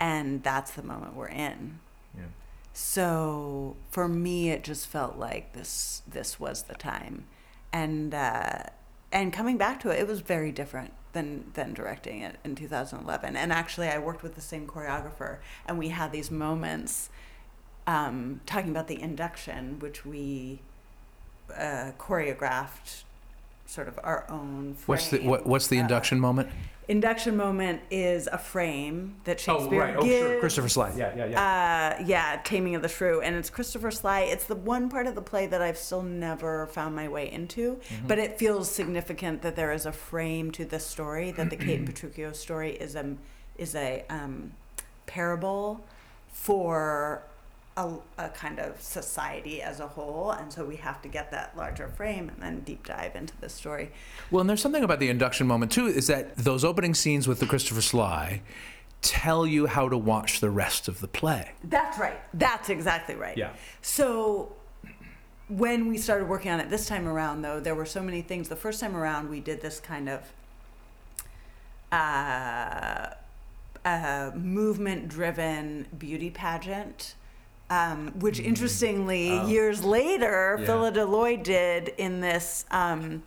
And 0.00 0.42
that's 0.42 0.72
the 0.72 0.82
moment 0.82 1.14
we're 1.14 1.28
in. 1.28 1.78
Yeah. 2.16 2.24
So 2.72 3.76
for 3.90 4.06
me, 4.06 4.50
it 4.50 4.62
just 4.62 4.86
felt 4.86 5.16
like 5.16 5.54
this 5.54 6.02
this 6.06 6.38
was 6.38 6.64
the 6.64 6.74
time, 6.74 7.24
and 7.72 8.12
uh, 8.12 8.64
and 9.12 9.32
coming 9.32 9.56
back 9.56 9.80
to 9.80 9.90
it, 9.90 10.00
it 10.00 10.06
was 10.06 10.20
very 10.20 10.52
different 10.52 10.92
than 11.12 11.50
than 11.54 11.72
directing 11.74 12.20
it 12.20 12.36
in 12.44 12.54
2011. 12.54 13.36
And 13.36 13.52
actually, 13.52 13.88
I 13.88 13.98
worked 13.98 14.22
with 14.22 14.34
the 14.34 14.40
same 14.40 14.66
choreographer, 14.66 15.38
and 15.66 15.78
we 15.78 15.88
had 15.88 16.12
these 16.12 16.30
moments 16.30 17.08
um, 17.86 18.40
talking 18.46 18.70
about 18.70 18.88
the 18.88 19.00
induction, 19.00 19.78
which 19.78 20.04
we 20.04 20.60
uh, 21.56 21.92
choreographed, 21.98 23.04
sort 23.66 23.88
of 23.88 23.98
our 24.02 24.26
own. 24.28 24.76
What's 24.86 25.08
the 25.10 25.20
what, 25.20 25.46
What's 25.46 25.68
the 25.68 25.78
Uh, 25.78 25.82
induction 25.82 26.20
moment? 26.20 26.48
Induction 26.88 27.36
moment 27.36 27.80
is 27.90 28.28
a 28.30 28.38
frame 28.38 29.16
that 29.24 29.40
Shakespeare 29.40 29.82
Oh, 29.82 29.84
right. 29.86 29.96
Oh, 29.96 30.02
gives. 30.02 30.26
sure. 30.30 30.40
Christopher 30.40 30.68
Sly. 30.68 30.92
Yeah. 30.96 31.14
Yeah. 31.16 31.26
Yeah. 31.26 31.96
Uh, 31.98 32.04
yeah, 32.06 32.40
Taming 32.44 32.74
of 32.74 32.82
the 32.82 32.88
Shrew, 32.88 33.20
and 33.20 33.34
it's 33.36 33.50
Christopher 33.50 33.90
Sly. 33.90 34.20
It's 34.20 34.44
the 34.44 34.54
one 34.54 34.88
part 34.88 35.06
of 35.06 35.14
the 35.14 35.22
play 35.22 35.46
that 35.48 35.60
I've 35.60 35.78
still 35.78 36.02
never 36.02 36.66
found 36.68 36.94
my 36.94 37.08
way 37.08 37.30
into, 37.30 37.80
but 38.06 38.18
it 38.18 38.38
feels 38.38 38.70
significant 38.70 39.42
that 39.42 39.56
there 39.56 39.72
is 39.72 39.86
a 39.86 39.92
frame 39.92 40.50
to 40.52 40.64
this 40.64 40.86
story. 40.86 41.30
That 41.32 41.50
the 41.50 41.56
Kate 41.56 41.78
and 41.80 41.88
Petruchio 41.92 42.34
story 42.34 42.72
is 42.72 42.94
a 42.94 43.16
is 43.58 43.74
a 43.74 44.04
um, 44.10 44.52
parable 45.06 45.84
for 46.28 47.22
a, 47.76 47.92
a, 48.18 48.28
kind 48.30 48.58
of 48.58 48.80
society 48.80 49.60
as 49.60 49.80
a 49.80 49.86
whole, 49.86 50.30
and 50.30 50.52
so 50.52 50.64
we 50.64 50.76
have 50.76 51.02
to 51.02 51.08
get 51.08 51.30
that 51.30 51.56
larger 51.56 51.88
frame 51.88 52.30
and 52.30 52.42
then 52.42 52.60
deep 52.60 52.86
dive 52.86 53.14
into 53.14 53.34
the 53.40 53.48
story. 53.48 53.90
Well, 54.30 54.40
and 54.40 54.48
there's 54.48 54.62
something 54.62 54.82
about 54.82 54.98
the 54.98 55.10
induction 55.10 55.46
moment 55.46 55.72
too, 55.72 55.86
is 55.86 56.06
that 56.06 56.36
those 56.36 56.64
opening 56.64 56.94
scenes 56.94 57.28
with 57.28 57.40
the 57.40 57.46
Christopher 57.46 57.82
Sly 57.82 58.42
tell 59.02 59.46
you 59.46 59.66
how 59.66 59.88
to 59.88 59.98
watch 59.98 60.40
the 60.40 60.50
rest 60.50 60.88
of 60.88 61.00
the 61.00 61.08
play. 61.08 61.52
That's 61.64 61.98
right. 61.98 62.18
That's 62.34 62.70
exactly 62.70 63.14
right. 63.14 63.36
Yeah. 63.36 63.52
So 63.82 64.56
when 65.48 65.88
we 65.88 65.98
started 65.98 66.28
working 66.28 66.50
on 66.50 66.60
it 66.60 66.70
this 66.70 66.86
time 66.86 67.06
around, 67.06 67.42
though, 67.42 67.60
there 67.60 67.74
were 67.74 67.86
so 67.86 68.02
many 68.02 68.22
things. 68.22 68.48
The 68.48 68.56
first 68.56 68.80
time 68.80 68.96
around, 68.96 69.28
we 69.28 69.40
did 69.40 69.60
this 69.60 69.80
kind 69.80 70.08
of 70.08 70.22
uh, 71.92 73.10
uh, 73.84 74.32
movement 74.34 75.08
driven 75.08 75.86
beauty 75.96 76.30
pageant. 76.30 77.14
Um, 77.68 78.12
which 78.20 78.38
mm-hmm. 78.38 78.46
interestingly, 78.46 79.30
oh. 79.32 79.48
years 79.48 79.82
later, 79.82 80.56
yeah. 80.60 80.66
Phyllida 80.66 81.08
Lloyd 81.08 81.42
did 81.42 81.88
in 81.98 82.20
this 82.20 82.64
um, 82.70 83.24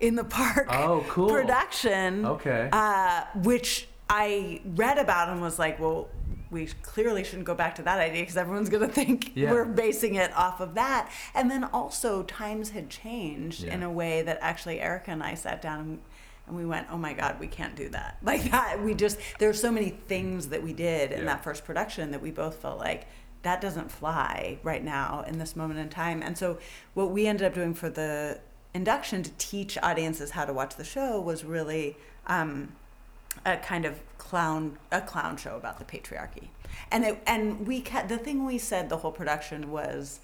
in 0.00 0.14
the 0.14 0.24
park 0.24 0.68
oh, 0.70 1.04
cool. 1.08 1.28
production. 1.28 2.24
Okay. 2.24 2.68
Uh, 2.72 3.24
which 3.34 3.88
I 4.08 4.60
read 4.64 4.98
about 4.98 5.28
and 5.28 5.40
was 5.40 5.58
like, 5.58 5.78
well, 5.78 6.08
we 6.50 6.66
clearly 6.82 7.24
shouldn't 7.24 7.44
go 7.44 7.54
back 7.54 7.74
to 7.74 7.82
that 7.82 7.98
idea 7.98 8.22
because 8.22 8.36
everyone's 8.36 8.70
going 8.70 8.86
to 8.86 8.92
think 8.92 9.32
yeah. 9.34 9.50
we're 9.50 9.64
basing 9.64 10.14
it 10.14 10.32
off 10.34 10.60
of 10.60 10.74
that. 10.74 11.10
And 11.34 11.50
then 11.50 11.64
also, 11.64 12.22
times 12.22 12.70
had 12.70 12.88
changed 12.88 13.64
yeah. 13.64 13.74
in 13.74 13.82
a 13.82 13.90
way 13.90 14.22
that 14.22 14.38
actually 14.40 14.80
Erica 14.80 15.10
and 15.10 15.22
I 15.22 15.34
sat 15.34 15.60
down 15.60 15.80
and, 15.80 15.98
and, 16.46 16.56
we 16.56 16.64
went, 16.64 16.86
oh 16.90 16.96
my 16.96 17.12
God, 17.12 17.38
we 17.38 17.48
can't 17.48 17.76
do 17.76 17.90
that. 17.90 18.18
Like 18.22 18.50
that, 18.50 18.82
we 18.82 18.94
just, 18.94 19.18
there 19.38 19.50
are 19.50 19.54
so 19.54 19.70
many 19.70 19.90
things 19.90 20.48
that 20.48 20.62
we 20.62 20.72
did 20.72 21.12
in 21.12 21.20
yeah. 21.20 21.24
that 21.26 21.44
first 21.44 21.64
production 21.64 22.12
that 22.12 22.22
we 22.22 22.30
both 22.30 22.56
felt 22.56 22.78
like 22.78 23.06
that 23.42 23.60
doesn't 23.60 23.90
fly 23.90 24.58
right 24.62 24.82
now 24.82 25.24
in 25.26 25.38
this 25.38 25.54
moment 25.54 25.80
in 25.80 25.88
time. 25.88 26.22
And 26.22 26.36
so, 26.36 26.58
what 26.94 27.10
we 27.10 27.26
ended 27.26 27.46
up 27.46 27.54
doing 27.54 27.74
for 27.74 27.88
the 27.88 28.40
induction 28.74 29.22
to 29.22 29.30
teach 29.38 29.78
audiences 29.82 30.32
how 30.32 30.44
to 30.44 30.52
watch 30.52 30.76
the 30.76 30.84
show 30.84 31.20
was 31.20 31.44
really. 31.44 31.96
Um, 32.26 32.72
a 33.44 33.56
kind 33.56 33.84
of 33.84 34.00
clown 34.18 34.78
a 34.90 35.00
clown 35.00 35.36
show 35.36 35.56
about 35.56 35.78
the 35.78 35.84
patriarchy 35.84 36.48
and 36.90 37.04
it 37.04 37.22
and 37.26 37.66
we 37.66 37.80
the 38.08 38.18
thing 38.18 38.44
we 38.44 38.58
said 38.58 38.88
the 38.88 38.98
whole 38.98 39.12
production 39.12 39.70
was 39.70 40.20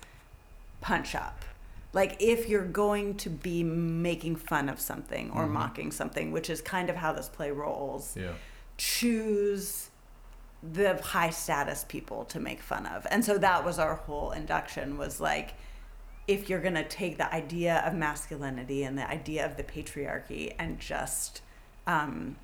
punch 0.80 1.14
up 1.14 1.44
like 1.92 2.16
if 2.20 2.48
you're 2.48 2.66
going 2.66 3.14
to 3.14 3.30
be 3.30 3.62
making 3.62 4.36
fun 4.36 4.68
of 4.68 4.80
something 4.80 5.30
or 5.30 5.44
mm-hmm. 5.44 5.54
mocking 5.54 5.90
something 5.90 6.32
which 6.32 6.50
is 6.50 6.60
kind 6.60 6.90
of 6.90 6.96
how 6.96 7.12
this 7.12 7.28
play 7.28 7.50
rolls 7.50 8.16
yeah. 8.18 8.32
choose 8.76 9.90
the 10.72 10.96
high 11.02 11.30
status 11.30 11.84
people 11.88 12.24
to 12.24 12.40
make 12.40 12.60
fun 12.60 12.86
of 12.86 13.06
and 13.10 13.24
so 13.24 13.36
that 13.36 13.64
was 13.64 13.78
our 13.78 13.96
whole 13.96 14.30
induction 14.30 14.96
was 14.96 15.20
like 15.20 15.54
if 16.26 16.48
you're 16.48 16.60
going 16.60 16.74
to 16.74 16.84
take 16.84 17.18
the 17.18 17.34
idea 17.34 17.82
of 17.86 17.94
masculinity 17.94 18.82
and 18.82 18.96
the 18.96 19.08
idea 19.08 19.44
of 19.44 19.56
the 19.56 19.62
patriarchy 19.62 20.54
and 20.58 20.80
just 20.80 21.42
um, 21.86 22.36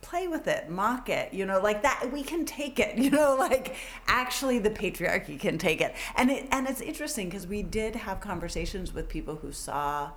play 0.00 0.28
with 0.28 0.46
it, 0.46 0.68
mock 0.68 1.08
it, 1.08 1.32
you 1.32 1.46
know, 1.46 1.60
like 1.60 1.82
that 1.82 2.10
we 2.12 2.22
can 2.22 2.44
take 2.44 2.78
it, 2.78 2.96
you 2.98 3.10
know, 3.10 3.36
like 3.36 3.76
actually 4.06 4.58
the 4.58 4.70
patriarchy 4.70 5.38
can 5.38 5.58
take 5.58 5.80
it. 5.80 5.94
And 6.16 6.30
it 6.30 6.46
and 6.50 6.68
it's 6.68 6.80
interesting 6.80 7.28
because 7.28 7.46
we 7.46 7.62
did 7.62 7.96
have 7.96 8.20
conversations 8.20 8.92
with 8.92 9.08
people 9.08 9.36
who 9.36 9.52
saw 9.52 10.10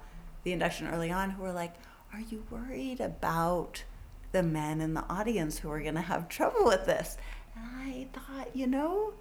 the 0.44 0.51
induction 0.51 0.88
early 0.88 1.12
on 1.12 1.32
who 1.32 1.44
were 1.44 1.51
like, 1.51 1.74
"Are 2.13 2.22
you 2.22 2.46
worried 2.50 3.00
about 3.00 3.84
the 4.31 4.43
men 4.43 4.81
in 4.81 4.93
the 4.93 5.03
audience 5.09 5.59
who 5.59 5.69
are 5.71 5.79
going 5.79 5.95
to 5.95 6.01
have 6.01 6.29
trouble 6.29 6.65
with 6.65 6.86
this?" 6.86 7.17
And 7.55 7.65
I 7.81 8.07
thought, 8.13 8.55
you 8.55 8.67
know, 8.67 9.13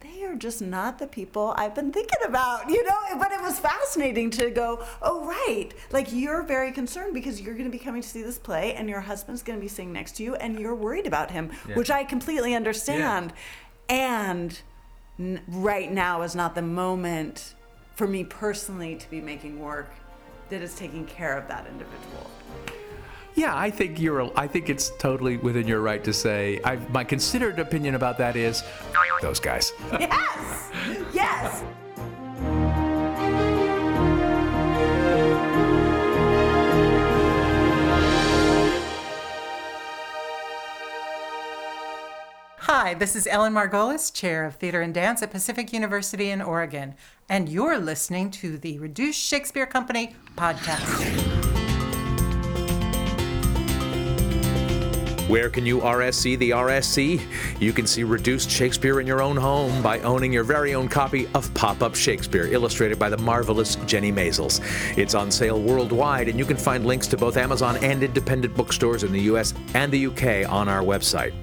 they 0.00 0.24
are 0.24 0.36
just 0.36 0.62
not 0.62 0.98
the 0.98 1.06
people 1.06 1.54
I've 1.56 1.74
been 1.74 1.92
thinking 1.92 2.18
about, 2.24 2.70
you 2.70 2.84
know? 2.84 3.18
But 3.18 3.32
it 3.32 3.40
was 3.40 3.58
fascinating 3.58 4.30
to 4.30 4.50
go, 4.50 4.84
oh, 5.02 5.24
right. 5.26 5.70
Like, 5.90 6.12
you're 6.12 6.42
very 6.42 6.70
concerned 6.70 7.14
because 7.14 7.40
you're 7.40 7.54
going 7.54 7.70
to 7.70 7.76
be 7.76 7.82
coming 7.82 8.02
to 8.02 8.08
see 8.08 8.22
this 8.22 8.38
play 8.38 8.74
and 8.74 8.88
your 8.88 9.00
husband's 9.00 9.42
going 9.42 9.58
to 9.58 9.60
be 9.60 9.68
sitting 9.68 9.92
next 9.92 10.16
to 10.16 10.22
you 10.22 10.36
and 10.36 10.58
you're 10.58 10.74
worried 10.74 11.06
about 11.06 11.30
him, 11.30 11.50
yeah. 11.68 11.74
which 11.74 11.90
I 11.90 12.04
completely 12.04 12.54
understand. 12.54 13.32
Yeah. 13.88 13.96
And 13.96 14.60
n- 15.18 15.40
right 15.48 15.90
now 15.90 16.22
is 16.22 16.36
not 16.36 16.54
the 16.54 16.62
moment 16.62 17.54
for 17.96 18.06
me 18.06 18.22
personally 18.22 18.94
to 18.94 19.10
be 19.10 19.20
making 19.20 19.58
work 19.58 19.92
that 20.50 20.62
is 20.62 20.76
taking 20.76 21.06
care 21.06 21.36
of 21.36 21.48
that 21.48 21.66
individual. 21.66 22.30
Yeah, 23.38 23.56
I 23.56 23.70
think 23.70 24.00
you're. 24.00 24.36
I 24.36 24.48
think 24.48 24.68
it's 24.68 24.90
totally 24.98 25.36
within 25.36 25.68
your 25.68 25.80
right 25.80 26.02
to 26.02 26.12
say. 26.12 26.60
I, 26.64 26.74
my 26.88 27.04
considered 27.04 27.60
opinion 27.60 27.94
about 27.94 28.18
that 28.18 28.34
is, 28.34 28.64
those 29.22 29.38
guys. 29.38 29.72
Yes. 30.00 30.72
Yes. 31.14 31.62
Hi, 42.58 42.94
this 42.94 43.14
is 43.14 43.28
Ellen 43.28 43.54
Margolis, 43.54 44.12
Chair 44.12 44.46
of 44.46 44.56
Theater 44.56 44.82
and 44.82 44.92
Dance 44.92 45.22
at 45.22 45.30
Pacific 45.30 45.72
University 45.72 46.30
in 46.30 46.42
Oregon, 46.42 46.96
and 47.28 47.48
you're 47.48 47.78
listening 47.78 48.32
to 48.32 48.58
the 48.58 48.80
Reduced 48.80 49.20
Shakespeare 49.20 49.66
Company 49.66 50.16
podcast. 50.36 51.27
Where 55.28 55.50
can 55.50 55.66
you 55.66 55.80
RSC 55.80 56.38
the 56.38 56.50
RSC? 56.52 57.20
You 57.60 57.74
can 57.74 57.86
see 57.86 58.02
reduced 58.02 58.50
Shakespeare 58.50 58.98
in 58.98 59.06
your 59.06 59.20
own 59.20 59.36
home 59.36 59.82
by 59.82 60.00
owning 60.00 60.32
your 60.32 60.42
very 60.42 60.74
own 60.74 60.88
copy 60.88 61.28
of 61.34 61.52
Pop 61.52 61.82
Up 61.82 61.94
Shakespeare, 61.94 62.46
illustrated 62.46 62.98
by 62.98 63.10
the 63.10 63.18
marvelous 63.18 63.76
Jenny 63.84 64.10
Maizels. 64.10 64.62
It's 64.96 65.14
on 65.14 65.30
sale 65.30 65.60
worldwide, 65.60 66.28
and 66.28 66.38
you 66.38 66.46
can 66.46 66.56
find 66.56 66.86
links 66.86 67.06
to 67.08 67.18
both 67.18 67.36
Amazon 67.36 67.76
and 67.82 68.02
independent 68.02 68.56
bookstores 68.56 69.04
in 69.04 69.12
the 69.12 69.20
US 69.32 69.52
and 69.74 69.92
the 69.92 70.06
UK 70.06 70.50
on 70.50 70.66
our 70.66 70.80
website. 70.80 71.34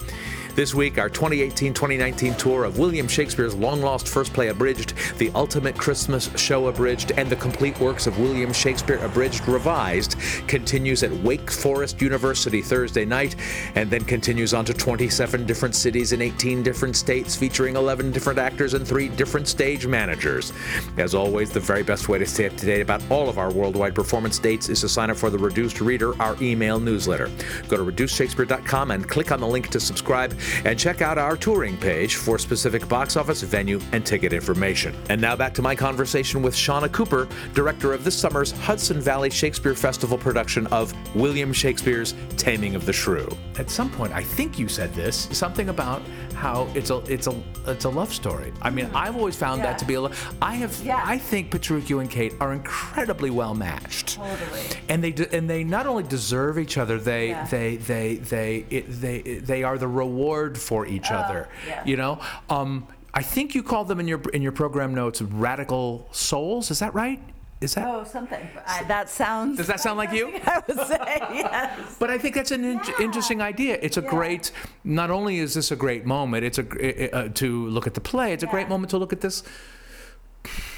This 0.56 0.74
week, 0.74 0.98
our 0.98 1.10
2018 1.10 1.74
2019 1.74 2.34
tour 2.36 2.64
of 2.64 2.80
William 2.80 3.10
Shakespeare's 3.10 3.54
long 3.54 3.82
lost 3.82 4.08
first 4.08 4.32
play 4.32 4.48
abridged, 4.48 4.85
The 5.18 5.32
Ultimate 5.36 5.78
Christmas 5.78 6.30
Show 6.40 6.68
abridged, 6.68 7.12
and 7.18 7.30
the 7.30 7.36
complete 7.36 7.80
works 7.80 8.08
of 8.08 8.20
William 8.20 8.54
Shakespeare 8.54 8.98
abridged 9.00 9.48
revised 9.48 10.16
continues 10.48 11.04
at 11.04 11.12
Wake 11.24 11.52
Forest 11.52 12.02
University 12.02 12.62
Thursday 12.62 13.06
night, 13.06 13.36
and 13.76 13.90
then 13.90 14.04
continues 14.04 14.54
on 14.54 14.66
to 14.66 14.74
27 14.74 15.46
different 15.46 15.76
cities 15.76 16.12
in 16.12 16.22
18 16.22 16.64
different 16.64 16.96
states, 16.96 17.36
featuring 17.36 17.76
11 17.76 18.12
different 18.12 18.40
actors 18.40 18.74
and 18.74 18.88
three 18.88 19.10
different 19.10 19.48
stage 19.48 19.88
managers. 19.88 20.54
As 20.98 21.16
always, 21.16 21.52
the 21.52 21.60
very 21.60 21.84
best 21.84 22.10
way 22.10 22.18
to 22.18 22.26
stay 22.26 22.48
up 22.48 22.56
to 22.58 22.66
date 22.66 22.82
about 22.82 23.02
all 23.12 23.30
of 23.30 23.38
our 23.38 23.52
worldwide 23.52 23.96
performance 23.96 24.40
dates 24.40 24.70
is 24.70 24.82
to 24.82 24.90
sign 24.90 25.10
up 25.10 25.18
for 25.18 25.30
the 25.30 25.38
Reduced 25.38 25.82
Reader, 25.82 26.20
our 26.22 26.36
email 26.42 26.80
newsletter. 26.80 27.30
Go 27.68 27.78
to 27.78 27.84
reducedshakespeare.com 27.84 28.92
and 28.92 29.08
click 29.08 29.32
on 29.32 29.40
the 29.40 29.48
link 29.48 29.70
to 29.70 29.80
subscribe 29.80 30.38
and 30.64 30.78
check 30.80 31.02
out 31.02 31.18
our 31.18 31.38
touring 31.38 31.78
page 31.78 32.16
for 32.16 32.38
specific 32.40 32.88
box 32.88 33.16
office, 33.16 33.42
venue, 33.42 33.80
and 33.92 34.06
ticket 34.06 34.34
information. 34.34 34.95
And 35.10 35.22
now 35.22 35.36
back 35.36 35.54
to 35.56 35.62
my 35.62 35.76
conversation 35.76 36.42
with 36.42 36.56
Shana 36.56 36.92
Cooper, 36.92 37.28
director 37.54 37.94
of 37.94 38.04
this 38.04 38.16
summer's 38.16 38.52
Hudson 38.52 39.00
Valley 39.00 39.30
Shakespeare 39.30 39.76
Festival 39.76 40.18
production 40.18 40.68
of 40.68 40.94
William 41.16 41.54
Shakespeare's 41.54 42.16
Taming 42.38 42.76
of 42.76 42.86
the 42.86 42.94
Shrew. 42.94 43.28
At 43.58 43.70
some 43.70 43.90
point, 43.92 44.14
I 44.14 44.24
think 44.24 44.58
you 44.60 44.68
said 44.68 44.94
this 44.94 45.28
something 45.32 45.70
about 45.70 46.02
how 46.34 46.68
it's 46.76 46.90
a 46.90 46.98
it's 47.12 47.28
a 47.28 47.44
it's 47.66 47.86
a 47.86 47.90
love 47.90 48.14
story. 48.14 48.52
I 48.62 48.70
mean, 48.70 48.86
mm-hmm. 48.88 48.98
I've 48.98 49.16
always 49.16 49.36
found 49.36 49.60
yeah. 49.60 49.68
that 49.68 49.80
to 49.80 49.86
be 49.86 49.96
a. 49.96 50.10
I 50.42 50.56
have. 50.56 50.80
Yeah. 50.84 51.02
I 51.04 51.18
think 51.18 51.52
Petruchio 51.52 52.02
and 52.02 52.10
Kate 52.10 52.34
are 52.40 52.54
incredibly 52.54 53.30
well 53.30 53.56
matched. 53.56 54.16
Totally. 54.16 54.62
And 54.90 55.04
they 55.04 55.14
and 55.32 55.50
they 55.50 55.64
not 55.64 55.88
only 55.88 56.04
deserve 56.04 56.60
each 56.60 56.78
other, 56.78 57.00
they 57.00 57.30
yeah. 57.30 57.48
they 57.48 57.78
they 57.78 58.16
they 58.16 58.66
it, 58.70 59.02
they 59.02 59.22
they 59.22 59.64
are 59.64 59.78
the 59.78 59.88
reward 59.88 60.58
for 60.58 60.86
each 60.86 61.12
uh, 61.12 61.16
other. 61.16 61.50
Yeah. 61.68 61.84
You 61.86 61.98
know. 61.98 62.20
Um, 62.50 62.88
I 63.16 63.24
think 63.24 63.56
you 63.56 63.64
called 63.64 63.88
them 63.88 64.00
in 64.00 64.08
your 64.08 64.22
in 64.34 64.42
your 64.42 64.52
program 64.52 64.94
notes 64.94 65.22
radical 65.22 66.08
souls. 66.12 66.70
Is 66.70 66.80
that 66.80 66.94
right? 66.94 67.22
Is 67.62 67.76
that? 67.76 67.88
Oh, 67.88 68.04
something. 68.04 68.46
I, 68.68 68.84
that 68.84 69.10
sounds. 69.10 69.58
Does 69.58 69.68
that 69.68 69.80
sound 69.80 69.98
like 69.98 70.12
you? 70.12 70.28
I 70.46 70.62
would 70.68 70.78
say 70.88 71.00
yes. 71.32 71.96
But 71.98 72.12
I 72.12 72.18
think 72.18 72.36
that's 72.36 72.52
an 72.52 72.66
in- 72.66 72.82
yeah. 72.86 72.94
interesting 73.00 73.42
idea. 73.42 73.80
It's 73.82 73.96
a 73.96 74.02
yeah. 74.02 74.10
great. 74.10 74.52
Not 74.84 75.10
only 75.10 75.40
is 75.40 75.54
this 75.54 75.72
a 75.72 75.78
great 75.78 76.06
moment, 76.06 76.44
it's 76.44 76.60
a 76.60 77.16
uh, 77.16 77.30
to 77.30 77.68
look 77.68 77.88
at 77.88 77.94
the 77.94 78.02
play. 78.02 78.34
It's 78.34 78.44
a 78.44 78.48
great 78.48 78.68
moment 78.68 78.90
to 78.90 78.98
look 78.98 79.14
at 79.14 79.22
this 79.22 79.44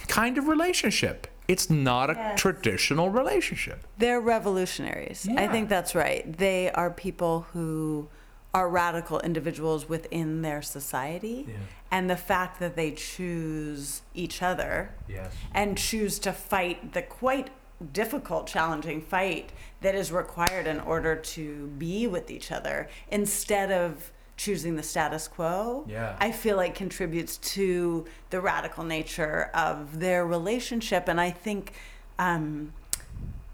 kind 0.08 0.38
of 0.38 0.48
relationship. 0.48 1.27
It's 1.48 1.70
not 1.70 2.12
a 2.12 2.13
yes. 2.13 2.39
traditional 2.39 3.10
relationship. 3.10 3.88
They're 3.98 4.22
revolutionaries. 4.22 5.27
I 5.36 5.48
think 5.48 5.70
that's 5.70 5.96
right. 5.96 6.38
They 6.38 6.70
are 6.72 6.91
people 6.91 7.48
who 7.53 8.10
are 8.54 8.70
radical 8.70 9.20
individuals 9.20 9.88
within 9.89 10.42
their 10.42 10.62
society 10.62 11.46
yeah. 11.48 11.56
and 11.92 12.10
the 12.10 12.16
fact 12.16 12.60
that 12.60 12.75
they 12.75 12.92
choose 12.92 14.01
each 14.13 14.42
other 14.42 14.94
yes. 15.08 15.32
and 15.54 15.77
choose 15.77 16.18
to 16.20 16.32
fight 16.32 16.94
the 16.94 17.01
quite 17.01 17.50
difficult 17.94 18.48
challenging 18.48 19.01
fight 19.01 19.51
that 19.82 19.94
is 19.94 20.12
required 20.12 20.66
in 20.66 20.80
order 20.80 21.16
to 21.16 21.68
be 21.77 22.08
with 22.08 22.32
each 22.32 22.51
other 22.51 22.89
instead 23.12 23.72
of 23.72 24.12
choosing 24.38 24.75
the 24.75 24.84
status 24.84 25.27
quo, 25.27 25.84
Yeah. 25.88 26.16
I 26.20 26.32
feel 26.32 26.56
like 26.58 26.75
contributes 26.75 27.38
to 27.38 28.06
the 28.30 28.39
radical 28.39 28.84
nature 28.84 29.50
of 29.54 30.00
their 30.00 30.25
relationship. 30.25 31.08
And 31.08 31.20
I 31.20 31.32
think 31.32 31.74
um, 32.20 32.72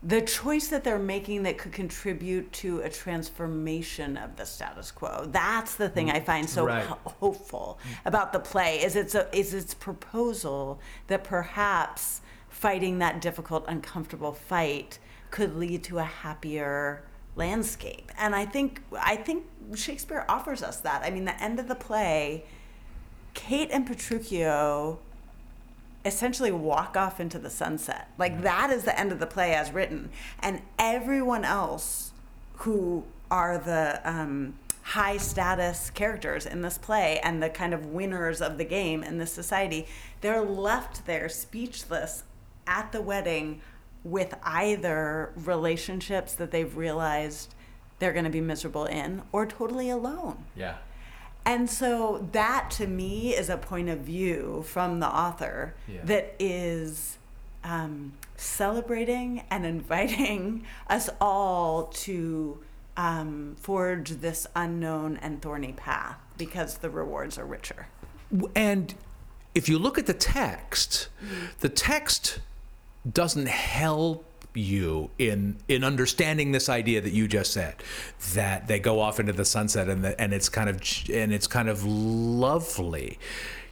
the 0.05 0.22
choice 0.22 0.67
that 0.67 0.83
they're 0.83 1.00
making 1.00 1.43
that 1.43 1.57
could 1.57 1.72
contribute 1.72 2.51
to 2.51 2.81
a 2.81 2.89
transformation 2.89 4.17
of 4.17 4.36
the 4.36 4.45
status 4.45 4.91
quo. 4.91 5.25
That's 5.31 5.75
the 5.75 5.88
thing 5.88 6.10
i 6.12 6.19
mm, 6.19 6.25
find 6.25 6.50
so 6.50 6.65
Right. 6.67 6.83
hopeful 7.05 7.79
about 8.05 8.33
the 8.33 8.39
play 8.39 8.83
is 8.83 8.95
it's 8.95 9.15
a 9.15 9.33
is 9.36 9.53
its 9.53 9.74
proposal 9.74 10.79
that 11.07 11.24
perhaps 11.24 12.22
fighting 12.50 13.00
that 13.00 13.22
difficult 13.22 13.63
uncomfortable 13.67 14.33
fight 14.33 15.00
could 15.31 15.55
lead 15.55 15.83
to 15.86 16.00
a 16.00 16.03
happier 16.03 17.03
landscape. 17.36 18.12
And 18.17 18.36
i 18.36 18.45
think 18.45 18.81
i 19.00 19.15
think 19.15 19.45
shakespeare 19.75 20.25
offers 20.27 20.62
us 20.62 20.81
that. 20.81 21.01
I 21.03 21.12
mean 21.12 21.25
the 21.25 21.41
end 21.41 21.60
of 21.60 21.67
the 21.69 21.75
play 21.75 22.43
kate 23.33 23.69
and 23.72 23.88
petruchio 23.88 25.00
essentially 26.05 26.51
walk 26.51 26.98
off 26.98 27.19
into 27.19 27.39
the 27.39 27.50
sunset. 27.50 28.10
Like 28.17 28.41
that 28.41 28.69
is 28.69 28.83
the 28.83 28.98
end 29.00 29.12
of 29.12 29.19
the 29.19 29.27
play 29.27 29.53
as 29.53 29.72
written, 29.72 30.10
and 30.39 30.62
everyone 30.77 31.45
else 31.45 32.12
who 32.57 33.05
are 33.31 33.57
the 33.57 34.00
um, 34.03 34.53
high 34.83 35.17
status 35.17 35.89
characters 35.89 36.45
in 36.45 36.62
this 36.62 36.77
play 36.77 37.19
and 37.24 37.41
the 37.41 37.50
kind 37.50 37.74
of 37.74 37.86
winners 37.88 38.41
of 38.41 38.57
the 38.57 38.65
game 38.65 39.01
in 39.01 39.17
this 39.17 39.31
society, 39.31 39.88
they're 40.22 40.41
left 40.41 41.05
there 41.05 41.29
speechless 41.29 42.24
at 42.67 42.91
the 42.91 43.01
wedding 43.01 43.62
with 44.03 44.36
either 44.43 45.31
relationships 45.36 46.33
that 46.33 46.51
they've 46.51 46.75
realized 46.75 47.55
they're 48.00 48.12
going 48.12 48.25
to 48.25 48.29
be 48.29 48.41
miserable 48.41 48.86
in 48.86 49.22
or 49.31 49.45
totally 49.45 49.89
alone. 49.89 50.43
Yeah. 50.55 50.75
And 51.46 51.70
so 51.70 52.28
that 52.32 52.72
to 52.72 52.88
me 52.88 53.34
is 53.36 53.50
a 53.50 53.58
point 53.58 53.90
of 53.90 54.00
view 54.00 54.64
from 54.68 55.00
the 55.00 55.08
author 55.08 55.76
Yeah. 55.88 56.02
that 56.06 56.36
is 56.40 57.18
um, 57.64 58.14
celebrating 58.38 59.44
and 59.50 59.66
inviting 59.78 60.66
us 60.88 61.10
all 61.20 61.86
to 62.06 62.60
um, 62.96 63.56
forge 63.60 64.10
this 64.12 64.46
unknown 64.56 65.18
and 65.18 65.42
thorny 65.42 65.74
path 65.74 66.18
because 66.38 66.78
the 66.78 66.90
rewards 66.90 67.38
are 67.38 67.46
richer. 67.46 67.88
And 68.56 68.94
if 69.56 69.68
you 69.70 69.78
look 69.80 69.98
at 69.98 70.06
the 70.06 70.14
text, 70.14 71.10
the 71.60 71.70
text 71.70 72.40
doesn't 73.12 73.48
help 73.48 74.26
you 74.53 75.10
in 75.17 75.57
in 75.67 75.83
understanding 75.83 76.51
this 76.51 76.69
idea 76.69 77.01
that 77.01 77.13
you 77.13 77.27
just 77.27 77.53
said 77.53 77.75
that 78.33 78.67
they 78.67 78.79
go 78.79 79.00
off 79.00 79.19
into 79.19 79.33
the 79.33 79.45
sunset 79.45 79.89
and 79.89 80.03
the, 80.03 80.19
and 80.19 80.33
it's 80.33 80.50
kind 80.50 80.69
of 80.69 80.81
and 81.12 81.33
it's 81.33 81.48
kind 81.48 81.69
of 81.69 81.83
lovely. 81.86 83.19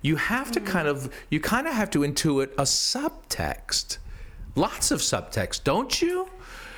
You 0.01 0.15
have 0.15 0.51
to 0.51 0.59
kind 0.59 0.87
of 0.87 1.13
you 1.29 1.39
kind 1.39 1.67
of 1.67 1.73
have 1.73 1.89
to 1.91 1.99
intuit 1.99 2.51
a 2.53 2.63
subtext. 2.63 3.97
Lots 4.55 4.91
of 4.91 4.99
subtext 4.99 5.63
don't 5.63 6.01
you? 6.01 6.27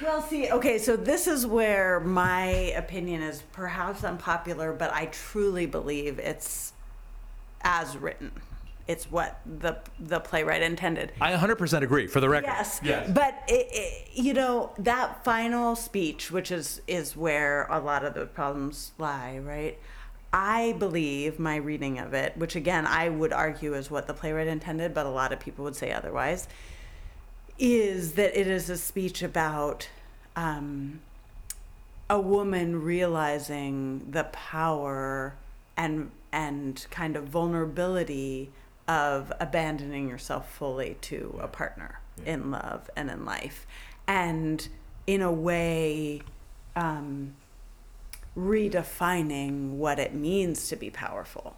Well, 0.01 0.21
see, 0.21 0.51
okay, 0.51 0.79
so 0.79 0.97
this 0.97 1.27
is 1.27 1.47
where 1.47 2.01
my 2.01 2.45
opinion 2.75 3.21
is 3.21 3.41
perhaps 3.53 4.03
unpopular, 4.03 4.73
but 4.73 4.91
I 4.93 5.05
truly 5.05 5.65
believe 5.65 6.19
it's 6.19 6.73
as 7.61 7.95
written. 7.95 8.31
It's 8.87 9.09
what 9.09 9.39
the 9.45 9.77
the 9.99 10.19
playwright 10.19 10.61
intended. 10.61 11.13
i 11.21 11.31
100% 11.31 11.81
agree 11.83 12.07
for 12.07 12.19
the 12.19 12.27
record 12.27 12.47
Yes. 12.47 12.79
yes 12.83 13.09
But 13.13 13.41
it, 13.47 13.67
it, 13.71 14.09
you 14.13 14.33
know 14.33 14.73
that 14.77 15.23
final 15.23 15.75
speech, 15.75 16.31
which 16.31 16.51
is 16.51 16.81
is 16.87 17.15
where 17.15 17.65
a 17.69 17.79
lot 17.79 18.03
of 18.03 18.13
the 18.13 18.25
problems 18.25 18.91
lie, 18.97 19.39
right? 19.39 19.77
I 20.33 20.73
believe 20.79 21.39
my 21.39 21.55
reading 21.57 21.99
of 21.99 22.13
it, 22.13 22.35
which 22.35 22.55
again 22.55 22.85
I 22.85 23.07
would 23.07 23.31
argue 23.31 23.73
is 23.73 23.89
what 23.89 24.07
the 24.07 24.13
playwright 24.13 24.47
intended, 24.47 24.93
but 24.93 25.05
a 25.05 25.09
lot 25.09 25.31
of 25.31 25.39
people 25.39 25.63
would 25.63 25.75
say 25.75 25.91
otherwise, 25.93 26.47
is 27.57 28.13
that 28.13 28.37
it 28.37 28.47
is 28.47 28.69
a 28.69 28.77
speech 28.77 29.21
about 29.21 29.87
um, 30.35 30.99
a 32.09 32.19
woman 32.19 32.81
realizing 32.81 34.07
the 34.11 34.25
power 34.25 35.35
and 35.77 36.11
and 36.31 36.85
kind 36.89 37.15
of 37.15 37.25
vulnerability 37.25 38.51
of 38.87 39.31
abandoning 39.39 40.09
yourself 40.09 40.51
fully 40.51 40.97
to 41.01 41.39
a 41.41 41.47
partner 41.47 41.99
in 42.25 42.51
love 42.51 42.89
and 42.95 43.09
in 43.09 43.25
life. 43.25 43.65
And 44.07 44.67
in 45.07 45.21
a 45.21 45.31
way 45.31 46.21
um, 46.75 47.35
redefining 48.37 49.71
what 49.71 49.99
it 49.99 50.13
means 50.13 50.67
to 50.69 50.75
be 50.75 50.89
powerful. 50.89 51.55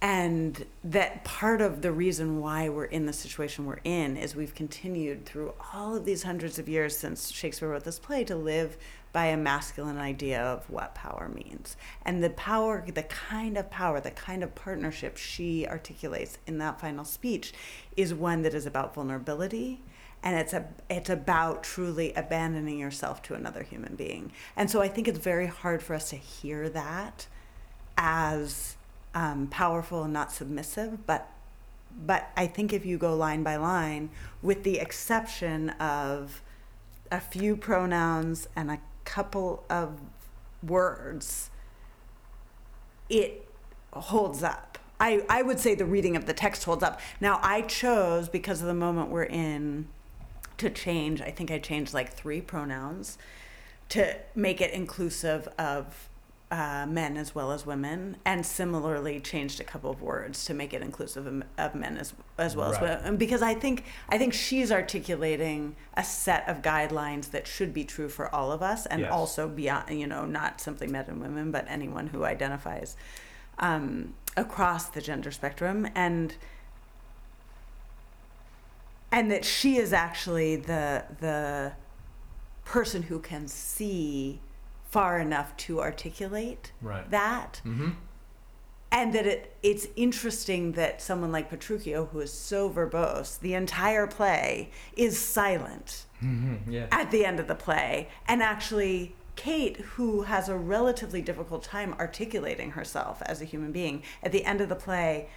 And 0.00 0.64
that 0.84 1.24
part 1.24 1.60
of 1.60 1.82
the 1.82 1.90
reason 1.90 2.40
why 2.40 2.68
we're 2.68 2.84
in 2.84 3.06
the 3.06 3.12
situation 3.12 3.66
we're 3.66 3.80
in 3.82 4.16
is 4.16 4.36
we've 4.36 4.54
continued 4.54 5.26
through 5.26 5.54
all 5.74 5.96
of 5.96 6.04
these 6.04 6.22
hundreds 6.22 6.58
of 6.60 6.68
years 6.68 6.96
since 6.96 7.32
Shakespeare 7.32 7.68
wrote 7.68 7.82
this 7.82 7.98
play 7.98 8.22
to 8.24 8.36
live 8.36 8.76
by 9.12 9.26
a 9.26 9.36
masculine 9.36 9.98
idea 9.98 10.40
of 10.40 10.68
what 10.68 10.94
power 10.94 11.30
means. 11.34 11.76
And 12.02 12.22
the 12.22 12.30
power, 12.30 12.84
the 12.86 13.02
kind 13.02 13.56
of 13.56 13.70
power, 13.70 14.00
the 14.00 14.10
kind 14.10 14.42
of 14.42 14.54
partnership 14.54 15.16
she 15.16 15.66
articulates 15.66 16.38
in 16.46 16.58
that 16.58 16.80
final 16.80 17.04
speech 17.04 17.52
is 17.96 18.12
one 18.12 18.42
that 18.42 18.54
is 18.54 18.66
about 18.66 18.94
vulnerability 18.94 19.80
and 20.22 20.36
it's 20.36 20.52
a 20.52 20.66
it's 20.90 21.10
about 21.10 21.62
truly 21.62 22.12
abandoning 22.14 22.78
yourself 22.78 23.22
to 23.22 23.34
another 23.34 23.62
human 23.62 23.94
being. 23.94 24.32
And 24.56 24.70
so 24.70 24.80
I 24.80 24.88
think 24.88 25.06
it's 25.06 25.18
very 25.18 25.46
hard 25.46 25.82
for 25.82 25.94
us 25.94 26.10
to 26.10 26.16
hear 26.16 26.68
that 26.70 27.26
as 27.96 28.76
um, 29.14 29.46
powerful 29.48 30.04
and 30.04 30.12
not 30.12 30.32
submissive, 30.32 31.06
but 31.06 31.30
but 32.06 32.30
I 32.36 32.46
think 32.46 32.72
if 32.72 32.84
you 32.84 32.98
go 32.98 33.16
line 33.16 33.42
by 33.42 33.56
line, 33.56 34.10
with 34.42 34.62
the 34.62 34.78
exception 34.78 35.70
of 35.70 36.42
a 37.10 37.20
few 37.20 37.56
pronouns 37.56 38.48
and 38.54 38.70
a 38.70 38.80
couple 39.08 39.64
of 39.70 39.98
words, 40.62 41.48
it 43.08 43.48
holds 43.92 44.42
up. 44.42 44.78
I, 45.00 45.24
I 45.30 45.42
would 45.42 45.58
say 45.58 45.74
the 45.74 45.86
reading 45.86 46.14
of 46.14 46.26
the 46.26 46.34
text 46.34 46.64
holds 46.64 46.82
up. 46.82 47.00
Now, 47.20 47.40
I 47.42 47.62
chose, 47.62 48.28
because 48.28 48.60
of 48.60 48.66
the 48.66 48.74
moment 48.74 49.08
we're 49.08 49.22
in, 49.22 49.88
to 50.58 50.68
change, 50.68 51.22
I 51.22 51.30
think 51.30 51.50
I 51.50 51.58
changed 51.58 51.94
like 51.94 52.12
three 52.12 52.42
pronouns 52.42 53.16
to 53.90 54.16
make 54.34 54.60
it 54.60 54.72
inclusive 54.72 55.48
of 55.58 56.07
uh, 56.50 56.86
men 56.88 57.16
as 57.18 57.34
well 57.34 57.52
as 57.52 57.66
women, 57.66 58.16
and 58.24 58.44
similarly 58.46 59.20
changed 59.20 59.60
a 59.60 59.64
couple 59.64 59.90
of 59.90 60.00
words 60.00 60.44
to 60.46 60.54
make 60.54 60.72
it 60.72 60.80
inclusive 60.80 61.26
of, 61.26 61.42
of 61.58 61.74
men 61.74 61.98
as 61.98 62.14
as 62.38 62.56
well 62.56 62.72
as 62.72 62.80
women. 62.80 63.16
Because 63.16 63.42
I 63.42 63.52
think 63.54 63.84
I 64.08 64.16
think 64.16 64.32
she's 64.32 64.72
articulating 64.72 65.76
a 65.94 66.02
set 66.04 66.48
of 66.48 66.62
guidelines 66.62 67.30
that 67.32 67.46
should 67.46 67.74
be 67.74 67.84
true 67.84 68.08
for 68.08 68.34
all 68.34 68.50
of 68.50 68.62
us, 68.62 68.86
and 68.86 69.02
Yes. 69.02 69.12
also 69.12 69.46
beyond, 69.48 69.90
you 69.90 70.06
know, 70.06 70.24
not 70.24 70.60
simply 70.60 70.86
men 70.86 71.04
and 71.08 71.20
women, 71.20 71.50
but 71.50 71.66
anyone 71.68 72.06
who 72.08 72.24
identifies 72.24 72.96
um, 73.58 74.14
across 74.36 74.88
the 74.88 75.02
gender 75.02 75.30
spectrum, 75.30 75.86
and 75.94 76.36
and 79.12 79.30
that 79.30 79.44
she 79.44 79.76
is 79.76 79.92
actually 79.92 80.56
the 80.56 81.04
the 81.20 81.72
person 82.64 83.02
who 83.04 83.18
can 83.18 83.48
see 83.48 84.40
far 84.90 85.18
enough 85.18 85.56
to 85.56 85.80
articulate 85.80 86.72
Right. 86.80 87.08
that 87.10 87.60
mm-hmm. 87.64 87.90
and 88.90 89.12
that 89.12 89.26
it 89.26 89.56
it's 89.62 89.86
interesting 89.96 90.72
that 90.72 91.02
someone 91.02 91.30
like 91.30 91.50
Petruchio 91.50 92.08
who 92.08 92.20
is 92.20 92.32
so 92.32 92.70
verbose 92.70 93.38
the 93.40 93.54
entire 93.54 94.06
play 94.06 94.70
is 94.96 95.18
silent 95.18 96.06
yeah 96.68 96.86
at 96.90 97.10
the 97.10 97.24
end 97.24 97.38
of 97.38 97.46
the 97.46 97.54
play 97.54 98.08
and 98.26 98.42
actually 98.42 99.14
Kate 99.36 99.76
who 99.76 100.22
has 100.22 100.48
a 100.48 100.56
relatively 100.56 101.22
difficult 101.22 101.62
time 101.62 101.94
articulating 102.00 102.72
herself 102.72 103.22
as 103.22 103.40
a 103.40 103.44
human 103.44 103.70
being 103.72 104.02
at 104.22 104.32
the 104.32 104.44
end 104.44 104.60
of 104.60 104.68
the 104.68 104.74
play 104.74 105.28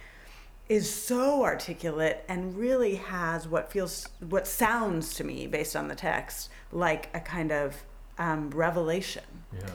is 0.68 0.92
so 0.92 1.44
articulate 1.44 2.24
and 2.28 2.56
really 2.56 2.94
has 2.94 3.46
what 3.46 3.70
feels 3.70 4.08
what 4.28 4.46
sounds 4.46 5.14
to 5.14 5.24
me 5.24 5.46
based 5.46 5.76
on 5.76 5.88
the 5.88 5.94
text 5.94 6.48
like 6.72 7.10
a 7.14 7.20
kind 7.20 7.52
of 7.52 7.84
um, 8.22 8.50
revelation 8.50 9.24
yeah 9.52 9.68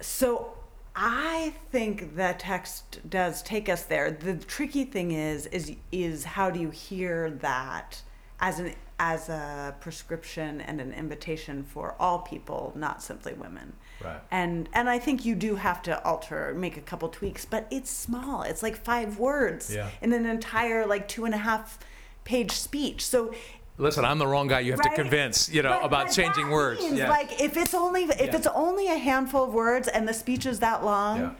so 0.00 0.52
I 0.94 1.52
think 1.70 2.16
the 2.16 2.34
text 2.38 3.00
does 3.08 3.42
take 3.42 3.68
us 3.68 3.82
there. 3.82 4.10
The 4.10 4.36
tricky 4.36 4.84
thing 4.84 5.10
is 5.12 5.44
is 5.46 5.72
is 5.92 6.24
how 6.24 6.50
do 6.50 6.58
you 6.58 6.70
hear 6.70 7.30
that 7.42 8.00
as 8.40 8.58
an 8.60 8.74
as 8.98 9.28
a 9.28 9.74
prescription 9.80 10.62
and 10.62 10.80
an 10.80 10.92
invitation 10.94 11.62
for 11.64 11.94
all 12.00 12.20
people, 12.20 12.72
not 12.74 13.02
simply 13.02 13.34
women. 13.34 13.74
Right. 14.02 14.20
And 14.30 14.70
and 14.72 14.88
I 14.88 14.98
think 14.98 15.26
you 15.26 15.34
do 15.34 15.56
have 15.56 15.82
to 15.82 16.02
alter, 16.02 16.54
make 16.56 16.78
a 16.78 16.80
couple 16.80 17.10
tweaks, 17.10 17.44
but 17.44 17.66
it's 17.70 17.90
small. 17.90 18.42
It's 18.42 18.62
like 18.62 18.76
five 18.76 19.18
words 19.18 19.70
Yeah. 19.74 19.90
in 20.00 20.14
an 20.14 20.24
entire 20.24 20.86
like 20.86 21.08
two 21.08 21.26
and 21.26 21.34
a 21.34 21.38
half 21.38 21.78
page 22.24 22.52
speech. 22.52 23.06
So 23.06 23.34
Listen, 23.78 24.04
I'm 24.04 24.18
the 24.18 24.26
wrong 24.26 24.48
guy 24.48 24.60
you 24.60 24.72
have 24.72 24.80
Right? 24.80 24.90
to 24.94 25.02
convince, 25.02 25.48
you 25.50 25.62
know, 25.62 25.70
But- 25.80 25.84
about 25.84 26.06
but 26.06 26.12
changing 26.14 26.48
words. 26.50 26.80
means, 26.80 26.98
Yeah. 26.98 27.10
Like 27.10 27.40
if 27.40 27.56
it's 27.56 27.74
only 27.74 28.04
if 28.04 28.18
Yeah. 28.20 28.36
it's 28.36 28.46
only 28.48 28.88
a 28.88 28.96
handful 28.96 29.44
of 29.44 29.52
words 29.52 29.86
and 29.88 30.08
the 30.08 30.14
speech 30.14 30.46
is 30.46 30.60
that 30.60 30.82
long, 30.84 31.18
Yeah. 31.20 31.30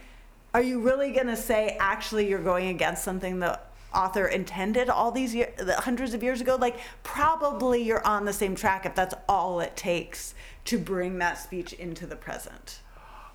are 0.53 0.61
you 0.63 0.81
really 0.81 1.13
going 1.13 1.29
to 1.29 1.37
say 1.37 1.77
actually 1.81 2.29
you're 2.29 2.39
going 2.43 2.69
against 2.69 3.03
something 3.05 3.41
the 3.41 3.59
author 3.95 4.27
intended 4.27 4.91
all 4.91 5.11
these 5.11 5.35
years, 5.35 5.49
hundreds 5.79 6.13
of 6.13 6.23
years 6.23 6.43
ago? 6.43 6.57
Like 6.57 6.77
probably 7.03 7.83
you're 7.83 8.07
on 8.07 8.27
the 8.27 8.35
same 8.35 8.55
track 8.55 8.85
if 8.85 8.95
that's 8.95 9.15
all 9.29 9.61
it 9.61 9.75
takes 9.75 10.35
to 10.67 10.79
bring 10.79 11.17
that 11.19 11.39
speech 11.39 11.73
into 11.73 12.07
the 12.07 12.17
present. 12.17 12.81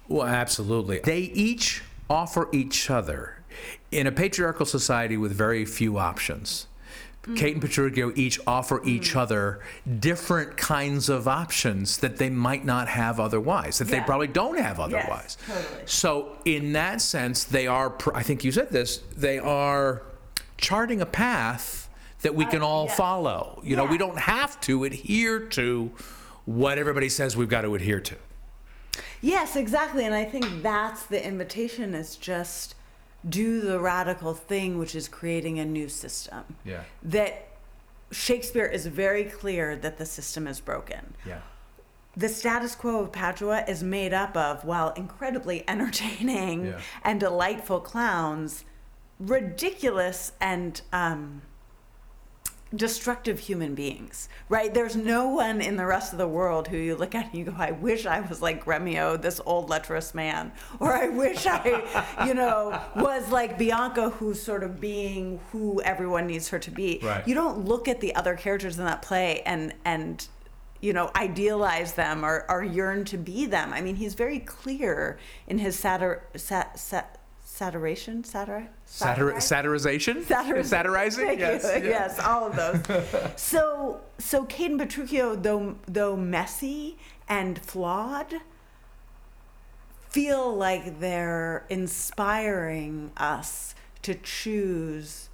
Well, 0.08 0.28
absolutely. 0.28 1.00
They 1.04 1.20
each 1.22 1.82
offer 2.08 2.50
each 2.52 2.90
other 2.92 3.38
in 3.92 4.06
a 4.06 4.12
patriarchal 4.12 4.66
society 4.66 5.18
with 5.18 5.32
very 5.32 5.66
few 5.66 5.98
options. 5.98 6.68
Mm. 7.23 7.38
Kate 7.38 7.53
and 7.53 7.63
Petruchio 7.63 8.17
each 8.17 8.39
offer 8.47 8.79
mm. 8.79 8.88
each 8.88 9.15
other 9.15 9.60
different 9.99 10.57
kinds 10.57 11.07
of 11.07 11.27
options 11.27 11.97
that 11.99 12.17
they 12.17 12.29
might 12.29 12.65
not 12.65 12.88
have 12.88 13.19
otherwise, 13.19 13.77
that 13.77 13.89
they 13.89 13.99
probably 14.01 14.27
don't 14.27 14.57
have 14.60 14.79
otherwise. 14.79 15.38
totally. 15.45 15.84
So, 15.86 16.38
in 16.45 16.73
that 16.73 17.01
sense, 17.01 17.43
they 17.43 17.67
are, 17.67 17.95
I 18.13 18.23
think 18.23 18.43
you 18.43 18.51
said 18.51 18.69
this, 18.69 18.97
they 19.15 19.38
are 19.38 20.01
charting 20.57 21.01
a 21.01 21.05
path 21.05 21.89
that 22.21 22.34
we 22.34 22.45
uh, 22.45 22.49
can 22.49 22.62
all 22.62 22.86
yes. 22.86 22.97
follow. 22.97 23.62
You 23.63 23.75
know, 23.75 23.86
we 23.86 23.97
don't 23.97 24.17
have 24.17 24.60
to 24.62 24.84
adhere 24.84 25.39
to 25.39 25.91
what 26.45 26.77
everybody 26.77 27.10
says 27.10 27.38
we've 27.38 27.49
got 27.49 27.62
to 27.62 27.75
adhere 27.75 27.99
to. 27.99 28.15
Yes, 29.21 29.55
exactly. 29.55 30.05
And 30.05 30.15
I 30.15 30.25
think 30.25 30.63
that's 30.63 31.05
the 31.05 31.23
invitation 31.23 31.93
is 31.93 32.15
just 32.15 32.75
do 33.27 33.62
the 33.62 33.79
radical 33.79 34.34
thing, 34.34 34.77
which 34.77 34.95
is 34.95 35.07
creating 35.07 35.60
a 35.60 35.65
new 35.65 35.88
system. 35.89 36.43
Yeah. 36.65 36.84
That 37.03 37.47
Shakespeare 38.12 38.65
is 38.65 38.88
very 38.88 39.25
clear 39.25 39.75
that 39.77 39.97
the 39.97 40.05
system 40.05 40.47
is 40.47 40.60
broken. 40.60 41.13
Yeah. 41.25 41.41
The 42.17 42.27
status 42.27 42.75
quo 42.75 42.99
of 43.03 43.12
Padua 43.12 43.63
is 43.67 43.84
made 43.84 44.13
up 44.13 44.36
of, 44.36 44.65
while 44.65 44.89
incredibly 44.93 45.63
entertaining 45.69 46.65
Yeah. 46.65 46.81
and 47.03 47.19
delightful 47.19 47.79
clowns, 47.79 48.65
ridiculous 49.19 50.34
and 50.41 50.81
um, 50.91 51.41
destructive 52.75 53.39
human 53.39 53.75
beings, 53.75 54.29
right? 54.47 54.73
There's 54.73 54.95
no 54.95 55.27
one 55.27 55.60
in 55.60 55.75
the 55.75 55.86
rest 55.86 56.13
of 56.13 56.17
the 56.17 56.27
world 56.27 56.67
who 56.67 56.77
you 56.77 56.95
look 56.95 57.13
at 57.15 57.25
and 57.25 57.36
you 57.36 57.45
go, 57.45 57.55
I 57.57 57.71
wish 57.71 58.05
I 58.05 58.21
was 58.21 58.41
like 58.41 58.63
Gremio, 58.63 59.21
this 59.21 59.41
old 59.45 59.69
lecherous 59.69 60.13
man. 60.13 60.51
Or 60.79 60.93
I 60.93 61.10
wish 61.10 61.45
I, 61.45 62.25
you 62.25 62.34
know, 62.34 62.81
was 62.95 63.29
like 63.29 63.57
Bianca, 63.57 64.12
who's 64.12 64.41
sort 64.41 64.63
of 64.63 64.79
being 64.79 65.39
who 65.51 65.81
everyone 65.81 66.27
needs 66.27 66.47
her 66.49 66.60
to 66.60 66.71
be. 66.71 66.99
Right. 67.03 67.27
You 67.27 67.36
don't 67.36 67.65
look 67.65 67.88
at 67.88 67.99
the 67.99 68.15
other 68.15 68.36
characters 68.36 68.79
in 68.79 68.86
that 68.86 69.01
play 69.01 69.41
and, 69.41 69.73
and, 69.84 70.25
you 70.79 70.93
know, 70.93 71.12
idealize 71.15 71.93
them 71.93 72.23
or, 72.23 72.45
or 72.49 72.63
yearn 72.63 73.03
to 73.05 73.17
be 73.17 73.45
them. 73.45 73.73
I 73.73 73.81
mean, 73.81 73.95
he's 73.95 74.13
very 74.13 74.39
clear 74.39 75.19
in 75.47 75.57
his 75.57 75.75
satir, 75.75 76.21
sat, 76.36 76.79
sat, 76.79 77.17
saturation, 77.43 78.23
satir, 78.23 78.67
Satir- 78.91 79.36
satirization? 79.41 80.21
Satir- 80.23 80.65
Satirizing? 80.65 81.25
Thank 81.27 81.39
yes. 81.39 81.63
you. 81.77 81.84
yeah. 81.84 81.89
Yes, 81.89 82.19
all 82.19 82.47
of 82.47 82.56
those. 82.58 83.32
so, 83.41 84.01
so 84.17 84.43
and 84.43 84.77
Petruchio, 84.77 85.41
though 85.41 85.75
though 85.88 86.17
messy 86.17 86.97
and 87.30 87.58
flawed, 87.60 88.41
feel 90.10 90.54
like 90.54 90.99
they're 90.99 91.65
inspiring 91.69 93.12
us 93.15 93.75
to 94.01 94.13
choose 94.15 95.30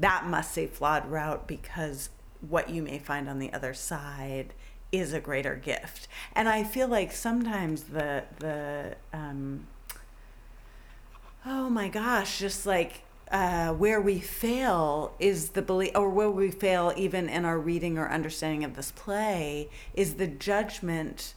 that 0.00 0.26
messy, 0.28 0.66
flawed 0.66 1.08
route 1.08 1.46
because 1.46 2.10
what 2.40 2.70
you 2.70 2.82
may 2.82 2.98
find 2.98 3.28
on 3.28 3.38
the 3.38 3.52
other 3.52 3.72
side 3.72 4.52
is 4.90 5.12
a 5.12 5.20
greater 5.20 5.54
gift. 5.54 6.08
And 6.34 6.48
I 6.48 6.64
feel 6.64 6.88
like 6.88 7.12
sometimes 7.12 7.84
the 7.84 8.24
the 8.40 8.96
um, 9.12 9.68
oh 11.46 11.70
my 11.70 11.88
gosh, 11.88 12.40
just 12.40 12.66
like 12.66 13.02
uh, 13.30 13.72
where 13.72 14.00
we 14.00 14.18
fail 14.18 15.14
is 15.20 15.50
the 15.50 15.62
belief, 15.62 15.92
or 15.94 16.10
where 16.10 16.30
we 16.30 16.50
fail 16.50 16.92
even 16.96 17.28
in 17.28 17.44
our 17.44 17.58
reading 17.58 17.96
or 17.96 18.08
understanding 18.08 18.64
of 18.64 18.74
this 18.74 18.90
play 18.90 19.68
is 19.94 20.14
the 20.14 20.26
judgment 20.26 21.34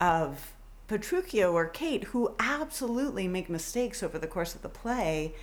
of 0.00 0.52
Petruchio 0.88 1.52
or 1.52 1.66
Kate, 1.66 2.04
who 2.04 2.34
absolutely 2.38 3.26
make 3.28 3.48
mistakes 3.48 4.02
over 4.02 4.18
the 4.18 4.26
course 4.26 4.54
of 4.54 4.62
the 4.62 4.68
play, 4.68 5.34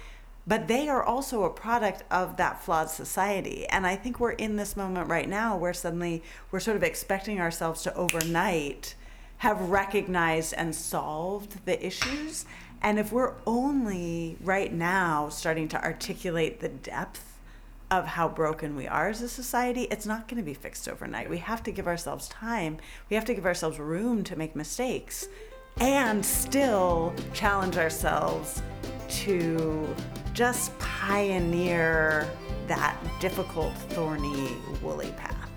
but 0.45 0.67
they 0.67 0.87
are 0.87 1.03
also 1.03 1.43
a 1.43 1.49
product 1.49 2.03
of 2.11 2.37
that 2.37 2.63
flawed 2.63 2.89
society. 2.89 3.65
And 3.67 3.87
I 3.87 3.95
think 3.95 4.19
we're 4.19 4.31
in 4.31 4.57
this 4.57 4.77
moment 4.77 5.09
right 5.09 5.27
now 5.27 5.57
where 5.57 5.73
suddenly 5.73 6.21
we're 6.51 6.59
sort 6.59 6.77
of 6.77 6.83
expecting 6.83 7.39
ourselves 7.39 7.81
to 7.83 7.95
overnight 7.95 8.95
have 9.37 9.69
recognized 9.69 10.53
and 10.53 10.73
solved 10.73 11.65
the 11.65 11.85
issues. 11.85 12.45
And 12.81 12.99
if 12.99 13.11
we're 13.11 13.33
only 13.45 14.37
right 14.41 14.71
now 14.71 15.29
starting 15.29 15.67
to 15.69 15.83
articulate 15.83 16.59
the 16.59 16.69
depth 16.69 17.39
of 17.89 18.05
how 18.05 18.27
broken 18.27 18.75
we 18.75 18.87
are 18.87 19.09
as 19.09 19.21
a 19.21 19.29
society, 19.29 19.83
it's 19.83 20.05
not 20.05 20.27
going 20.27 20.37
to 20.37 20.43
be 20.43 20.53
fixed 20.53 20.87
overnight. 20.89 21.29
We 21.29 21.37
have 21.39 21.63
to 21.63 21.71
give 21.71 21.87
ourselves 21.87 22.27
time. 22.27 22.77
We 23.09 23.15
have 23.15 23.25
to 23.25 23.33
give 23.33 23.45
ourselves 23.45 23.79
room 23.79 24.23
to 24.25 24.35
make 24.35 24.55
mistakes 24.55 25.27
and 25.79 26.25
still 26.25 27.13
challenge 27.33 27.77
ourselves 27.77 28.61
to 29.09 29.87
just 30.33 30.77
pioneer 30.79 32.29
that 32.67 32.97
difficult, 33.19 33.73
thorny, 33.89 34.55
woolly 34.81 35.13
path. 35.17 35.56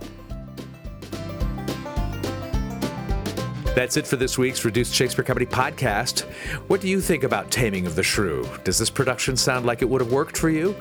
That's 3.81 3.97
it 3.97 4.07
for 4.07 4.17
this 4.17 4.37
week's 4.37 4.63
Reduced 4.67 4.93
Shakespeare 4.93 5.25
Company 5.25 5.47
podcast. 5.47 6.25
What 6.69 6.83
do 6.83 6.89
you 6.89 7.01
think 7.01 7.25
about 7.25 7.51
Taming 7.51 7.87
of 7.87 7.97
the 7.97 8.03
Shrew? 8.03 8.47
Does 8.63 8.79
this 8.79 8.91
production 8.91 9.39
sound 9.39 9.65
like 9.65 9.81
it 9.81 9.89
would 9.89 10.03
have 10.03 10.13
worked 10.13 10.37
for 10.37 10.51
you? 10.51 10.77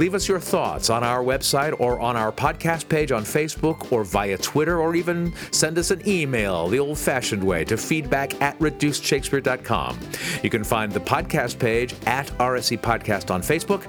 Leave 0.00 0.16
us 0.16 0.26
your 0.26 0.40
thoughts 0.40 0.90
on 0.90 1.04
our 1.04 1.22
website 1.22 1.78
or 1.78 2.00
on 2.00 2.16
our 2.16 2.32
podcast 2.32 2.88
page 2.88 3.12
on 3.12 3.22
Facebook 3.22 3.92
or 3.92 4.02
via 4.02 4.36
Twitter 4.36 4.80
or 4.80 4.96
even 4.96 5.32
send 5.52 5.78
us 5.78 5.92
an 5.92 6.02
email 6.08 6.66
the 6.66 6.80
old 6.80 6.98
fashioned 6.98 7.44
way 7.44 7.64
to 7.64 7.76
feedback 7.76 8.42
at 8.42 8.58
reducedshakespeare.com. 8.58 10.00
You 10.42 10.50
can 10.50 10.64
find 10.64 10.90
the 10.90 10.98
podcast 10.98 11.56
page 11.56 11.94
at 12.06 12.26
RSC 12.38 12.80
Podcast 12.80 13.30
on 13.30 13.42
Facebook, 13.42 13.88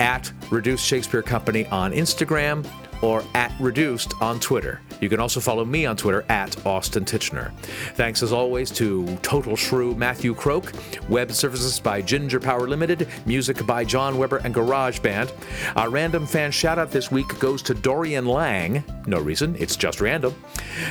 at 0.00 0.32
Reduced 0.50 0.86
Shakespeare 0.86 1.20
Company 1.20 1.66
on 1.66 1.92
Instagram, 1.92 2.66
or 3.02 3.24
at 3.34 3.52
Reduced 3.60 4.14
on 4.20 4.40
Twitter. 4.40 4.80
You 5.00 5.08
can 5.08 5.20
also 5.20 5.40
follow 5.40 5.64
me 5.64 5.86
on 5.86 5.96
Twitter 5.96 6.24
at 6.28 6.66
Austin 6.66 7.04
Tichenor. 7.04 7.52
Thanks 7.94 8.22
as 8.22 8.32
always 8.32 8.70
to 8.72 9.16
Total 9.22 9.54
Shrew 9.54 9.94
Matthew 9.94 10.34
Croak, 10.34 10.72
web 11.08 11.30
services 11.32 11.78
by 11.78 12.02
Ginger 12.02 12.40
Power 12.40 12.66
Limited, 12.66 13.08
music 13.24 13.64
by 13.66 13.84
John 13.84 14.18
Weber 14.18 14.38
and 14.38 14.52
Garage 14.52 14.98
Band. 14.98 15.32
Our 15.76 15.90
random 15.90 16.26
fan 16.26 16.50
shout 16.50 16.78
out 16.78 16.90
this 16.90 17.10
week 17.10 17.38
goes 17.38 17.62
to 17.62 17.74
Dorian 17.74 18.26
Lang. 18.26 18.82
No 19.06 19.20
reason, 19.20 19.56
it's 19.58 19.76
just 19.76 20.00
random. 20.00 20.34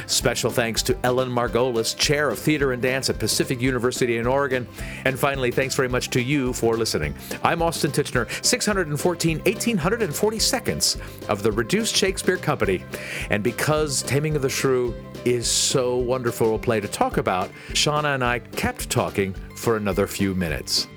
Special 0.05 0.49
thanks 0.49 0.81
to 0.83 0.97
Ellen 1.03 1.29
Margolis, 1.29 1.97
Chair 1.97 2.29
of 2.29 2.39
Theater 2.39 2.71
and 2.71 2.81
Dance 2.81 3.09
at 3.09 3.19
Pacific 3.19 3.61
University 3.61 4.17
in 4.17 4.27
Oregon. 4.27 4.67
And 5.05 5.19
finally, 5.19 5.51
thanks 5.51 5.75
very 5.75 5.89
much 5.89 6.09
to 6.11 6.21
you 6.21 6.53
for 6.53 6.77
listening. 6.77 7.13
I'm 7.43 7.61
Austin 7.61 7.91
Tichenor, 7.91 8.27
614 8.43 9.37
1840 9.39 10.39
seconds 10.39 10.97
of 11.27 11.43
the 11.43 11.51
Reduced 11.51 11.95
Shakespeare 11.97 12.37
Company. 12.37 12.83
And 13.29 13.43
because 13.43 14.03
Taming 14.03 14.35
of 14.35 14.41
the 14.41 14.49
Shrew 14.49 14.93
is 15.25 15.47
so 15.47 15.97
wonderful 15.97 16.55
a 16.55 16.59
play 16.59 16.79
to 16.79 16.87
talk 16.87 17.17
about, 17.17 17.49
Shana 17.69 18.13
and 18.13 18.23
I 18.23 18.39
kept 18.39 18.89
talking 18.89 19.33
for 19.55 19.77
another 19.77 20.05
few 20.07 20.35
minutes. 20.35 20.87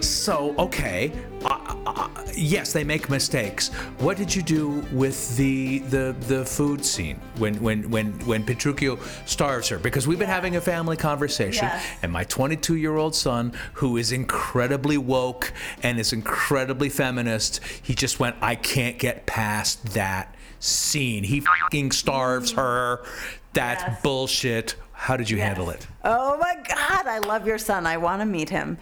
So, 0.00 0.54
okay. 0.58 1.12
Uh, 1.46 1.74
uh, 1.86 2.08
yes, 2.34 2.72
they 2.72 2.82
make 2.84 3.08
mistakes. 3.08 3.68
What 3.98 4.16
did 4.16 4.34
you 4.34 4.42
do 4.42 4.84
with 4.92 5.36
the 5.36 5.78
the 5.78 6.14
the 6.20 6.44
food 6.44 6.84
scene 6.84 7.20
when 7.38 7.54
when 7.62 7.88
when 7.90 8.12
when 8.26 8.44
Petruchio 8.44 8.98
starves 9.28 9.68
her? 9.68 9.78
Because 9.78 10.06
we've 10.06 10.18
been 10.18 10.28
having 10.28 10.56
a 10.56 10.60
family 10.60 10.96
conversation, 10.96 11.66
Yes. 11.66 11.86
and 12.02 12.10
my 12.12 12.24
22 12.24 12.76
year 12.76 12.96
old 12.96 13.14
son, 13.14 13.52
who 13.74 13.96
is 13.96 14.12
incredibly 14.12 14.98
woke 14.98 15.52
and 15.82 15.98
is 16.00 16.12
incredibly 16.12 16.88
feminist, 16.88 17.60
he 17.82 17.94
just 17.94 18.18
went, 18.18 18.36
I 18.40 18.56
can't 18.56 18.98
get 18.98 19.26
past 19.26 19.94
that 19.94 20.34
scene. 20.58 21.22
He 21.24 21.40
fucking 21.40 21.92
starves 21.92 22.52
her. 22.52 23.04
That's 23.52 23.82
Yes. 23.82 24.02
bullshit. 24.02 24.74
How 24.92 25.16
did 25.16 25.28
you 25.30 25.36
handle 25.38 25.70
it? 25.70 25.86
Oh 26.04 26.38
my 26.38 26.54
God, 26.68 27.06
I 27.06 27.18
love 27.18 27.46
your 27.46 27.58
son. 27.58 27.86
I 27.86 27.98
want 27.98 28.20
to 28.22 28.26
meet 28.26 28.48
him. 28.50 28.78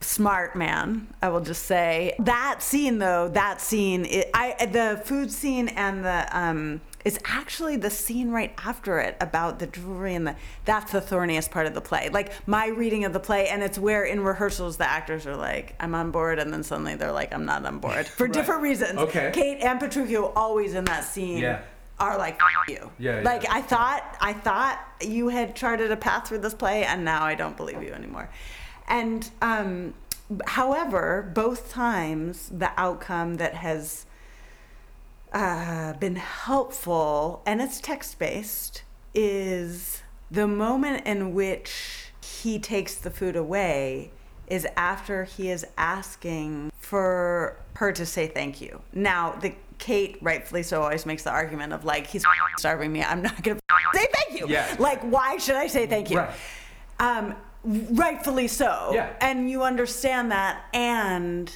Smart 0.00 0.56
man, 0.56 1.08
I 1.20 1.28
will 1.28 1.40
just 1.40 1.64
say. 1.64 2.14
That 2.20 2.62
scene, 2.62 2.98
though, 2.98 3.28
that 3.28 3.60
scene, 3.60 4.06
it, 4.06 4.30
I 4.32 4.66
the 4.66 5.00
food 5.04 5.30
scene 5.30 5.68
and 5.68 6.04
the 6.04 6.26
um, 6.36 6.80
is 7.04 7.18
actually 7.24 7.76
the 7.76 7.90
scene 7.90 8.30
right 8.30 8.52
after 8.58 8.98
it 8.98 9.16
about 9.20 9.58
the 9.58 9.66
jewelry 9.66 10.14
and 10.14 10.26
the 10.26 10.36
that's 10.64 10.92
the 10.92 11.00
thorniest 11.00 11.50
part 11.50 11.66
of 11.66 11.74
the 11.74 11.80
play 11.80 12.08
like 12.10 12.32
my 12.46 12.66
reading 12.66 13.04
of 13.04 13.12
the 13.12 13.20
play 13.20 13.48
and 13.48 13.62
it's 13.62 13.78
where 13.78 14.04
in 14.04 14.20
rehearsals 14.20 14.76
the 14.76 14.88
actors 14.88 15.26
are 15.26 15.36
like 15.36 15.74
i'm 15.80 15.94
on 15.94 16.10
board 16.10 16.38
and 16.38 16.52
then 16.52 16.62
suddenly 16.62 16.94
they're 16.94 17.12
like 17.12 17.32
i'm 17.32 17.44
not 17.44 17.64
on 17.64 17.78
board 17.78 18.06
for 18.06 18.24
right. 18.26 18.32
different 18.32 18.62
reasons 18.62 18.98
okay 18.98 19.30
kate 19.32 19.60
and 19.60 19.80
petruchio 19.80 20.32
always 20.36 20.74
in 20.74 20.84
that 20.84 21.04
scene 21.04 21.38
yeah. 21.38 21.62
are 21.98 22.18
like 22.18 22.38
you 22.68 22.90
yeah, 22.98 23.20
like 23.22 23.44
yeah. 23.44 23.54
i 23.54 23.62
thought 23.62 24.16
i 24.20 24.32
thought 24.32 24.78
you 25.00 25.28
had 25.28 25.54
charted 25.56 25.90
a 25.90 25.96
path 25.96 26.28
through 26.28 26.38
this 26.38 26.54
play 26.54 26.84
and 26.84 27.04
now 27.04 27.24
i 27.24 27.34
don't 27.34 27.56
believe 27.56 27.82
you 27.82 27.92
anymore 27.92 28.28
and 28.90 29.30
um 29.40 29.94
however 30.46 31.30
both 31.34 31.72
times 31.72 32.50
the 32.50 32.70
outcome 32.76 33.36
that 33.36 33.54
has 33.54 34.04
uh, 35.32 35.92
been 35.94 36.16
helpful, 36.16 37.42
and 37.46 37.60
it's 37.60 37.80
text 37.80 38.18
based, 38.18 38.82
is 39.14 40.02
the 40.30 40.46
moment 40.46 41.06
in 41.06 41.34
which 41.34 42.12
he 42.22 42.58
takes 42.58 42.94
the 42.94 43.10
food 43.10 43.36
away 43.36 44.10
is 44.46 44.66
after 44.76 45.24
he 45.24 45.48
is 45.48 45.64
asking 45.78 46.72
for 46.78 47.56
her 47.74 47.92
to 47.92 48.04
say 48.04 48.26
thank 48.26 48.60
you. 48.60 48.82
Now, 48.92 49.32
the 49.32 49.54
Kate, 49.78 50.18
rightfully 50.20 50.62
so, 50.62 50.82
always 50.82 51.06
makes 51.06 51.22
the 51.22 51.30
argument 51.30 51.72
of 51.72 51.84
like, 51.84 52.06
he's 52.06 52.24
starving 52.58 52.92
me. 52.92 53.02
I'm 53.02 53.22
not 53.22 53.42
going 53.42 53.56
to 53.68 53.98
say 53.98 54.06
thank 54.12 54.40
you. 54.40 54.48
Yeah. 54.48 54.76
Like, 54.78 55.00
why 55.02 55.38
should 55.38 55.54
I 55.54 55.68
say 55.68 55.86
thank 55.86 56.10
you? 56.10 56.18
Right. 56.18 56.34
Um, 56.98 57.34
rightfully 57.64 58.48
so. 58.48 58.90
Yeah. 58.92 59.10
And 59.20 59.50
you 59.50 59.62
understand 59.62 60.30
that. 60.32 60.62
And 60.72 61.52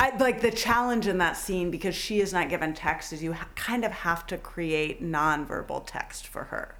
I, 0.00 0.16
like 0.16 0.40
the 0.40 0.50
challenge 0.50 1.06
in 1.06 1.18
that 1.18 1.36
scene 1.36 1.70
because 1.70 1.94
she 1.94 2.20
is 2.20 2.32
not 2.32 2.48
given 2.48 2.74
text 2.74 3.12
is 3.12 3.22
you 3.22 3.32
ha- 3.34 3.48
kind 3.54 3.84
of 3.84 3.92
have 3.92 4.26
to 4.28 4.38
create 4.38 5.02
nonverbal 5.02 5.84
text 5.86 6.26
for 6.26 6.44
her 6.44 6.74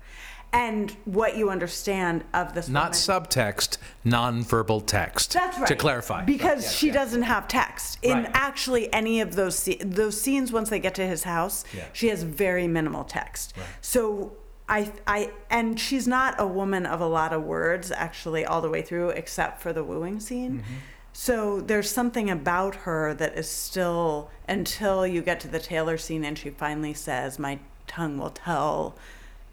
and 0.54 0.90
what 1.06 1.34
you 1.36 1.48
understand 1.48 2.22
of 2.34 2.52
this 2.52 2.68
not 2.68 2.82
woman. 3.08 3.22
subtext 3.24 3.78
nonverbal 4.04 4.84
text 4.86 5.32
that's 5.32 5.56
right 5.58 5.66
to 5.66 5.74
clarify 5.74 6.22
because 6.24 6.62
Yes, 6.64 6.76
she 6.76 6.86
yes. 6.88 6.94
doesn't 6.94 7.22
have 7.22 7.48
text 7.48 7.98
in 8.02 8.18
Right. 8.24 8.30
actually 8.34 8.92
any 8.92 9.22
of 9.22 9.34
those 9.34 9.58
sce- 9.58 9.80
those 9.94 10.20
scenes 10.20 10.52
once 10.52 10.68
they 10.68 10.78
get 10.78 10.94
to 10.96 11.06
his 11.06 11.22
house 11.22 11.64
Yeah. 11.74 11.84
she 11.94 12.08
has 12.08 12.22
very 12.22 12.66
minimal 12.68 13.04
text 13.04 13.54
Right. 13.56 13.64
so 13.80 14.32
I, 14.72 14.92
I 15.06 15.30
and 15.50 15.78
she's 15.78 16.08
not 16.08 16.34
a 16.38 16.46
woman 16.46 16.86
of 16.86 17.00
a 17.00 17.06
lot 17.06 17.32
of 17.32 17.42
words 17.44 17.90
actually 17.90 18.44
all 18.44 18.60
the 18.60 18.70
way 18.70 18.82
through 18.82 19.10
except 19.10 19.60
for 19.60 19.72
the 19.72 19.84
wooing 19.84 20.18
scene 20.20 20.52
Mm-hmm. 20.60 20.74
so 21.12 21.60
there's 21.60 21.90
something 21.90 22.30
about 22.30 22.74
her 22.86 23.12
that 23.14 23.36
is 23.36 23.48
still 23.48 24.30
until 24.48 25.06
you 25.06 25.20
get 25.22 25.40
to 25.40 25.48
the 25.48 25.60
tailor 25.60 25.98
scene 25.98 26.24
and 26.24 26.38
she 26.38 26.50
finally 26.50 26.94
says, 26.94 27.38
"My 27.38 27.58
tongue 27.86 28.16
will 28.18 28.30
tell 28.30 28.96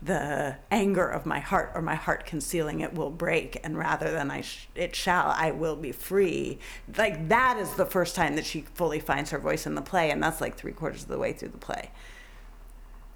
the 0.02 0.56
anger 0.72 1.06
of 1.06 1.26
my 1.26 1.40
heart, 1.40 1.72
or 1.76 1.82
my 1.82 1.96
heart 1.96 2.26
concealing 2.26 2.80
it 2.80 2.94
will 2.94 3.10
break, 3.10 3.60
and 3.66 3.78
rather 3.78 4.10
than 4.12 4.32
I 4.32 4.40
sh- 4.42 4.70
it 4.74 4.96
shall, 4.96 5.28
I 5.36 5.52
will 5.52 5.76
be 5.76 5.92
free." 5.92 6.60
Like 6.98 7.28
that 7.28 7.58
is 7.58 7.74
the 7.74 7.86
first 7.86 8.16
time 8.16 8.38
that 8.38 8.46
she 8.46 8.62
fully 8.76 9.02
finds 9.02 9.32
her 9.32 9.40
voice 9.40 9.66
in 9.68 9.76
the 9.76 9.82
play, 9.82 10.10
and 10.12 10.24
that's 10.24 10.40
like 10.40 10.56
three 10.56 10.72
quarters 10.72 11.02
of 11.04 11.10
the 11.10 11.18
way 11.18 11.34
through 11.34 11.50
the 11.50 11.58
play. 11.58 11.92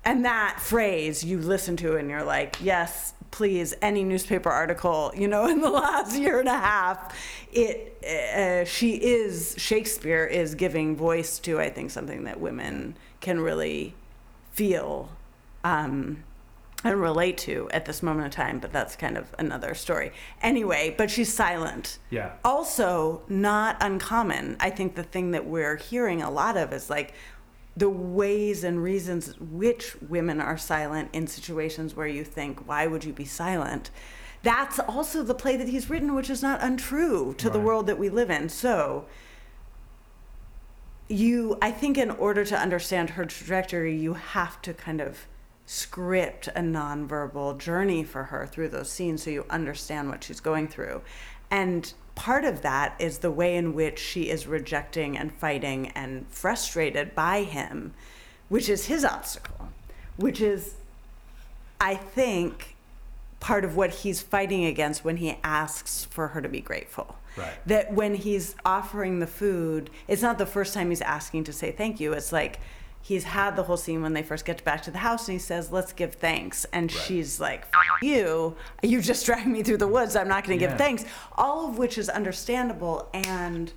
And 0.05 0.25
that 0.25 0.59
phrase 0.59 1.23
you 1.23 1.39
listen 1.39 1.77
to 1.77 1.95
and 1.95 2.09
you're 2.09 2.23
like, 2.23 2.57
yes, 2.61 3.13
please, 3.31 3.73
any 3.81 4.03
newspaper 4.03 4.49
article, 4.49 5.11
you 5.15 5.27
know, 5.27 5.47
in 5.49 5.61
the 5.61 5.69
last 5.69 6.17
year 6.17 6.39
and 6.39 6.49
a 6.49 6.51
half, 6.51 7.17
it, 7.51 8.03
uh, 8.03 8.65
she 8.65 8.95
is, 8.95 9.55
Shakespeare 9.57 10.25
is 10.25 10.55
giving 10.55 10.95
voice 10.95 11.39
to, 11.39 11.59
I 11.59 11.69
think, 11.69 11.91
something 11.91 12.25
that 12.25 12.39
women 12.39 12.95
can 13.21 13.39
really 13.39 13.95
feel 14.51 15.09
um, 15.63 16.23
and 16.83 16.99
relate 16.99 17.37
to 17.37 17.69
at 17.71 17.85
this 17.85 18.03
moment 18.03 18.25
in 18.25 18.31
time, 18.31 18.59
but 18.59 18.73
that's 18.73 18.95
kind 18.95 19.17
of 19.17 19.33
another 19.39 19.73
story. 19.73 20.11
Anyway, 20.41 20.93
but 20.97 21.09
she's 21.09 21.33
silent. 21.33 21.97
Yeah. 22.09 22.33
Also, 22.43 23.21
not 23.29 23.77
uncommon. 23.79 24.57
I 24.59 24.69
think 24.69 24.95
the 24.95 25.03
thing 25.03 25.31
that 25.31 25.45
we're 25.45 25.77
hearing 25.77 26.21
a 26.21 26.29
lot 26.29 26.57
of 26.57 26.73
is 26.73 26.89
like, 26.89 27.13
the 27.75 27.89
ways 27.89 28.63
and 28.63 28.83
reasons 28.83 29.33
which 29.39 29.95
women 30.01 30.39
are 30.39 30.57
silent 30.57 31.09
in 31.12 31.25
situations 31.27 31.95
where 31.95 32.07
you 32.07 32.23
think, 32.23 32.67
why 32.67 32.86
would 32.86 33.03
you 33.03 33.13
be 33.13 33.25
silent? 33.25 33.89
That's 34.43 34.79
also 34.79 35.23
the 35.23 35.33
play 35.33 35.55
that 35.57 35.69
he's 35.69 35.89
written, 35.89 36.13
which 36.13 36.29
is 36.29 36.43
not 36.43 36.62
untrue 36.62 37.33
to 37.36 37.49
the 37.49 37.59
world 37.59 37.88
that 37.88 37.97
we 37.97 38.09
live 38.09 38.29
in. 38.29 38.49
So, 38.49 39.05
you, 41.07 41.57
I 41.62 41.71
think, 41.71 41.97
in 41.97 42.12
order 42.12 42.43
to 42.45 42.57
understand 42.57 43.12
her 43.12 43.25
trajectory, 43.25 43.95
you 43.95 44.13
have 44.13 44.62
to 44.63 44.73
kind 44.73 44.99
of 44.99 45.27
script 45.65 46.47
a 46.49 46.59
nonverbal 46.59 47.57
journey 47.57 48.03
for 48.03 48.25
her 48.25 48.45
through 48.45 48.67
those 48.67 48.91
scenes 48.91 49.23
so 49.23 49.29
you 49.29 49.45
understand 49.49 50.09
what 50.09 50.23
she's 50.23 50.41
going 50.41 50.67
through. 50.67 51.01
And 51.49 51.93
part 52.15 52.45
of 52.45 52.62
that 52.62 52.95
is 52.99 53.19
the 53.19 53.32
way 53.32 53.56
in 53.56 53.73
which 53.73 53.99
she 53.99 54.30
is 54.30 54.47
rejecting 54.47 55.17
and 55.17 55.34
fighting 55.34 55.88
and 55.95 56.28
frustrated 56.30 57.15
by 57.15 57.43
him, 57.43 57.93
which 58.49 58.69
is 58.69 58.86
his 58.86 59.04
obstacle, 59.04 59.69
which 60.17 60.39
is, 60.39 60.76
I 61.80 61.95
think, 61.95 62.76
part 63.39 63.65
of 63.65 63.76
what 63.76 63.89
he's 63.89 64.21
fighting 64.21 64.65
against 64.65 65.04
when 65.04 65.17
he 65.17 65.38
asks 65.43 66.06
for 66.06 66.30
her 66.30 66.41
to 66.41 66.49
be 66.49 66.62
grateful. 66.62 67.17
Right. 67.36 67.54
That 67.65 67.93
when 67.93 68.15
he's 68.15 68.56
offering 68.63 69.19
the 69.19 69.28
food, 69.28 69.89
it's 70.08 70.21
not 70.21 70.38
the 70.38 70.45
first 70.45 70.73
time 70.73 70.89
he's 70.89 71.02
asking 71.02 71.45
to 71.45 71.54
say 71.54 71.71
thank 71.71 71.99
you. 71.99 72.13
It's 72.13 72.32
like 72.32 72.60
he's 73.03 73.25
had 73.25 73.55
the 73.55 73.63
whole 73.63 73.75
scene 73.77 74.01
when 74.01 74.13
they 74.13 74.23
first 74.23 74.45
get 74.45 74.63
back 74.63 74.81
to 74.83 74.89
the 74.89 74.97
house 74.99 75.27
and 75.27 75.33
he 75.33 75.39
says, 75.39 75.71
Let's 75.71 75.91
give 75.93 76.15
thanks. 76.15 76.65
And 76.73 76.89
she's 76.89 77.39
like, 77.39 77.67
F- 77.73 78.01
You, 78.01 78.55
you 78.81 79.01
just 79.01 79.25
dragged 79.27 79.45
me 79.47 79.61
through 79.61 79.77
the 79.77 79.87
woods. 79.87 80.15
I'm 80.15 80.27
not 80.29 80.45
going 80.45 80.57
to 80.57 80.63
Yeah. 80.63 80.69
give 80.71 80.77
thanks. 80.79 81.05
All 81.37 81.67
of 81.69 81.77
which 81.77 81.97
is 81.97 82.07
understandable 82.09 83.09
and 83.13 83.71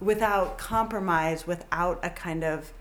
without 0.00 0.58
compromise, 0.58 1.46
without 1.46 2.00
a 2.04 2.10
kind 2.10 2.42
of 2.44 2.72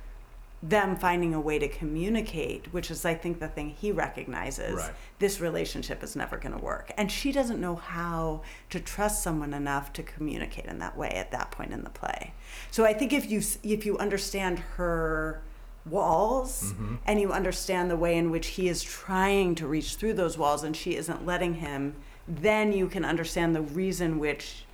them 0.63 0.95
finding 0.95 1.33
a 1.33 1.39
way 1.41 1.59
to 1.59 1.67
communicate, 1.67 2.73
which 2.73 2.89
is, 2.89 3.03
I 3.03 3.13
think, 3.15 3.39
the 3.39 3.49
thing 3.49 3.69
he 3.69 3.91
recognizes. 3.91 4.75
Right. 4.75 4.91
This 5.19 5.41
relationship 5.41 6.01
is 6.01 6.15
never 6.15 6.37
going 6.37 6.57
to 6.57 6.63
work, 6.63 6.91
and 6.97 7.11
she 7.11 7.33
doesn't 7.33 7.59
know 7.59 7.75
how 7.75 8.43
to 8.69 8.79
trust 8.79 9.21
someone 9.21 9.53
enough 9.53 9.91
to 9.93 10.03
communicate 10.03 10.65
in 10.65 10.79
that 10.79 10.97
way 10.97 11.09
at 11.09 11.31
that 11.31 11.51
point 11.51 11.73
in 11.73 11.83
the 11.83 11.89
play. 11.89 12.33
So 12.71 12.85
I 12.85 12.93
think 12.93 13.11
if 13.11 13.29
you 13.29 13.41
if 13.63 13.85
you 13.85 13.97
understand 13.97 14.59
her 14.77 15.41
walls 15.85 16.73
mm-hmm. 16.73 16.95
and 17.05 17.19
you 17.19 17.31
understand 17.31 17.91
the 17.91 17.97
way 17.97 18.17
in 18.17 18.31
which 18.31 18.47
he 18.47 18.69
is 18.69 18.81
trying 18.81 19.55
to 19.55 19.67
reach 19.67 19.95
through 19.95 20.13
those 20.13 20.37
walls 20.37 20.63
and 20.63 20.75
she 20.75 20.95
isn't 20.95 21.25
letting 21.25 21.55
him, 21.55 21.95
then 22.27 22.71
you 22.71 22.87
can 22.87 23.03
understand 23.03 23.55
the 23.55 23.61
reason 23.61 24.17
which, 24.17 24.65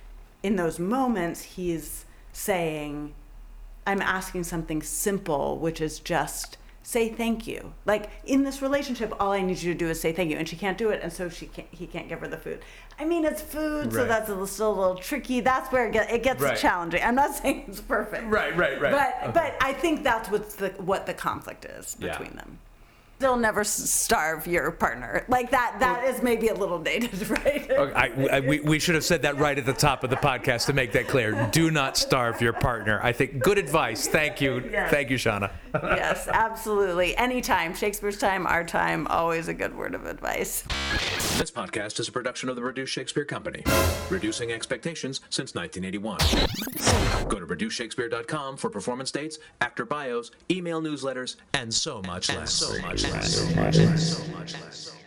in 0.42 0.56
those 0.56 0.78
moments, 0.78 1.42
he's 1.42 2.04
saying 2.32 3.12
I'm 3.86 4.02
asking 4.02 4.44
something 4.44 4.82
simple, 4.82 5.58
which 5.58 5.80
is 5.80 5.98
just 5.98 6.58
say 6.90 7.08
thank 7.08 7.46
you. 7.46 7.72
Like 7.86 8.10
in 8.24 8.42
this 8.42 8.60
relationship, 8.60 9.12
all 9.20 9.30
I 9.32 9.40
need 9.42 9.62
you 9.62 9.72
to 9.72 9.78
do 9.78 9.88
is 9.88 10.00
say 10.00 10.12
thank 10.12 10.30
you, 10.30 10.36
and 10.36 10.48
she 10.48 10.56
can't 10.56 10.76
do 10.76 10.90
it, 10.90 11.00
and 11.02 11.12
so 11.12 11.28
she 11.28 11.46
can't. 11.46 11.68
He 11.70 11.86
can't 11.86 12.08
give 12.08 12.18
her 12.20 12.28
the 12.28 12.36
food. 12.36 12.58
I 12.98 13.04
mean, 13.04 13.24
it's 13.24 13.40
food, 13.40 13.92
so 13.92 14.04
that's 14.06 14.28
a 14.28 14.32
little, 14.32 14.46
still 14.46 14.72
a 14.74 14.78
little 14.78 14.94
tricky. 14.96 15.40
That's 15.40 15.70
where 15.72 15.86
it, 15.86 15.92
get, 15.92 16.10
it 16.10 16.22
gets 16.22 16.42
Right. 16.42 16.58
challenging. 16.58 17.02
I'm 17.02 17.14
not 17.14 17.34
saying 17.36 17.64
it's 17.68 17.80
perfect. 17.80 18.24
Right, 18.24 18.56
right, 18.56 18.80
right. 18.80 18.92
But 18.92 19.14
Okay. 19.22 19.32
but 19.32 19.56
I 19.60 19.72
think 19.72 20.02
that's 20.02 20.28
what's 20.30 20.56
the 20.56 20.70
what 20.90 21.06
the 21.06 21.14
conflict 21.14 21.64
is 21.64 21.96
Yeah. 22.00 22.08
between 22.18 22.36
them. 22.36 22.58
Still 23.20 23.36
never 23.36 23.64
starve 23.64 24.46
your 24.46 24.70
partner 24.70 25.26
like 25.28 25.50
that. 25.50 25.76
That 25.78 26.04
is 26.04 26.22
maybe 26.22 26.48
a 26.48 26.54
little 26.54 26.78
dated, 26.78 27.28
right? 27.28 27.70
Okay, 27.70 27.92
I, 27.92 28.36
I, 28.38 28.40
we, 28.40 28.60
we 28.60 28.78
should 28.78 28.94
have 28.94 29.04
said 29.04 29.20
that 29.20 29.36
right 29.36 29.58
at 29.58 29.66
the 29.66 29.74
top 29.74 30.04
of 30.04 30.08
the 30.08 30.16
podcast 30.16 30.64
to 30.68 30.72
make 30.72 30.92
that 30.92 31.06
clear. 31.06 31.46
Do 31.52 31.70
not 31.70 31.98
starve 31.98 32.40
your 32.40 32.54
partner. 32.54 32.98
I 33.02 33.12
think 33.12 33.40
good 33.40 33.58
advice. 33.58 34.08
Thank 34.08 34.40
you. 34.40 34.66
Yes. 34.72 34.90
Thank 34.90 35.10
you, 35.10 35.18
Shana. 35.18 35.50
yes, 35.74 36.28
absolutely. 36.28 37.14
Anytime, 37.18 37.74
Shakespeare's 37.74 38.16
time, 38.16 38.46
our 38.46 38.64
time, 38.64 39.06
always 39.08 39.48
a 39.48 39.54
good 39.54 39.76
word 39.76 39.94
of 39.94 40.06
advice. 40.06 40.62
This 41.36 41.50
podcast 41.50 42.00
is 42.00 42.08
a 42.08 42.12
production 42.12 42.48
of 42.48 42.56
the 42.56 42.62
Reduce 42.62 42.88
Shakespeare 42.88 43.26
Company, 43.26 43.62
reducing 44.08 44.50
expectations 44.50 45.20
since 45.28 45.54
1981. 45.54 47.28
Go 47.28 47.38
to 47.38 47.44
reduceshakespeare.com 47.44 48.56
for 48.56 48.70
performance 48.70 49.10
dates, 49.10 49.38
actor 49.60 49.84
bios, 49.84 50.30
email 50.50 50.80
newsletters, 50.80 51.36
and 51.52 51.72
so 51.72 52.00
much 52.06 52.34
less. 52.34 52.52
So 52.52 52.80
much 52.80 53.04
less. 53.04 53.09
So 53.18 53.50
much 53.56 53.78
less. 53.78 54.18
So 54.18 54.24
much 54.32 54.54
less. 54.60 54.99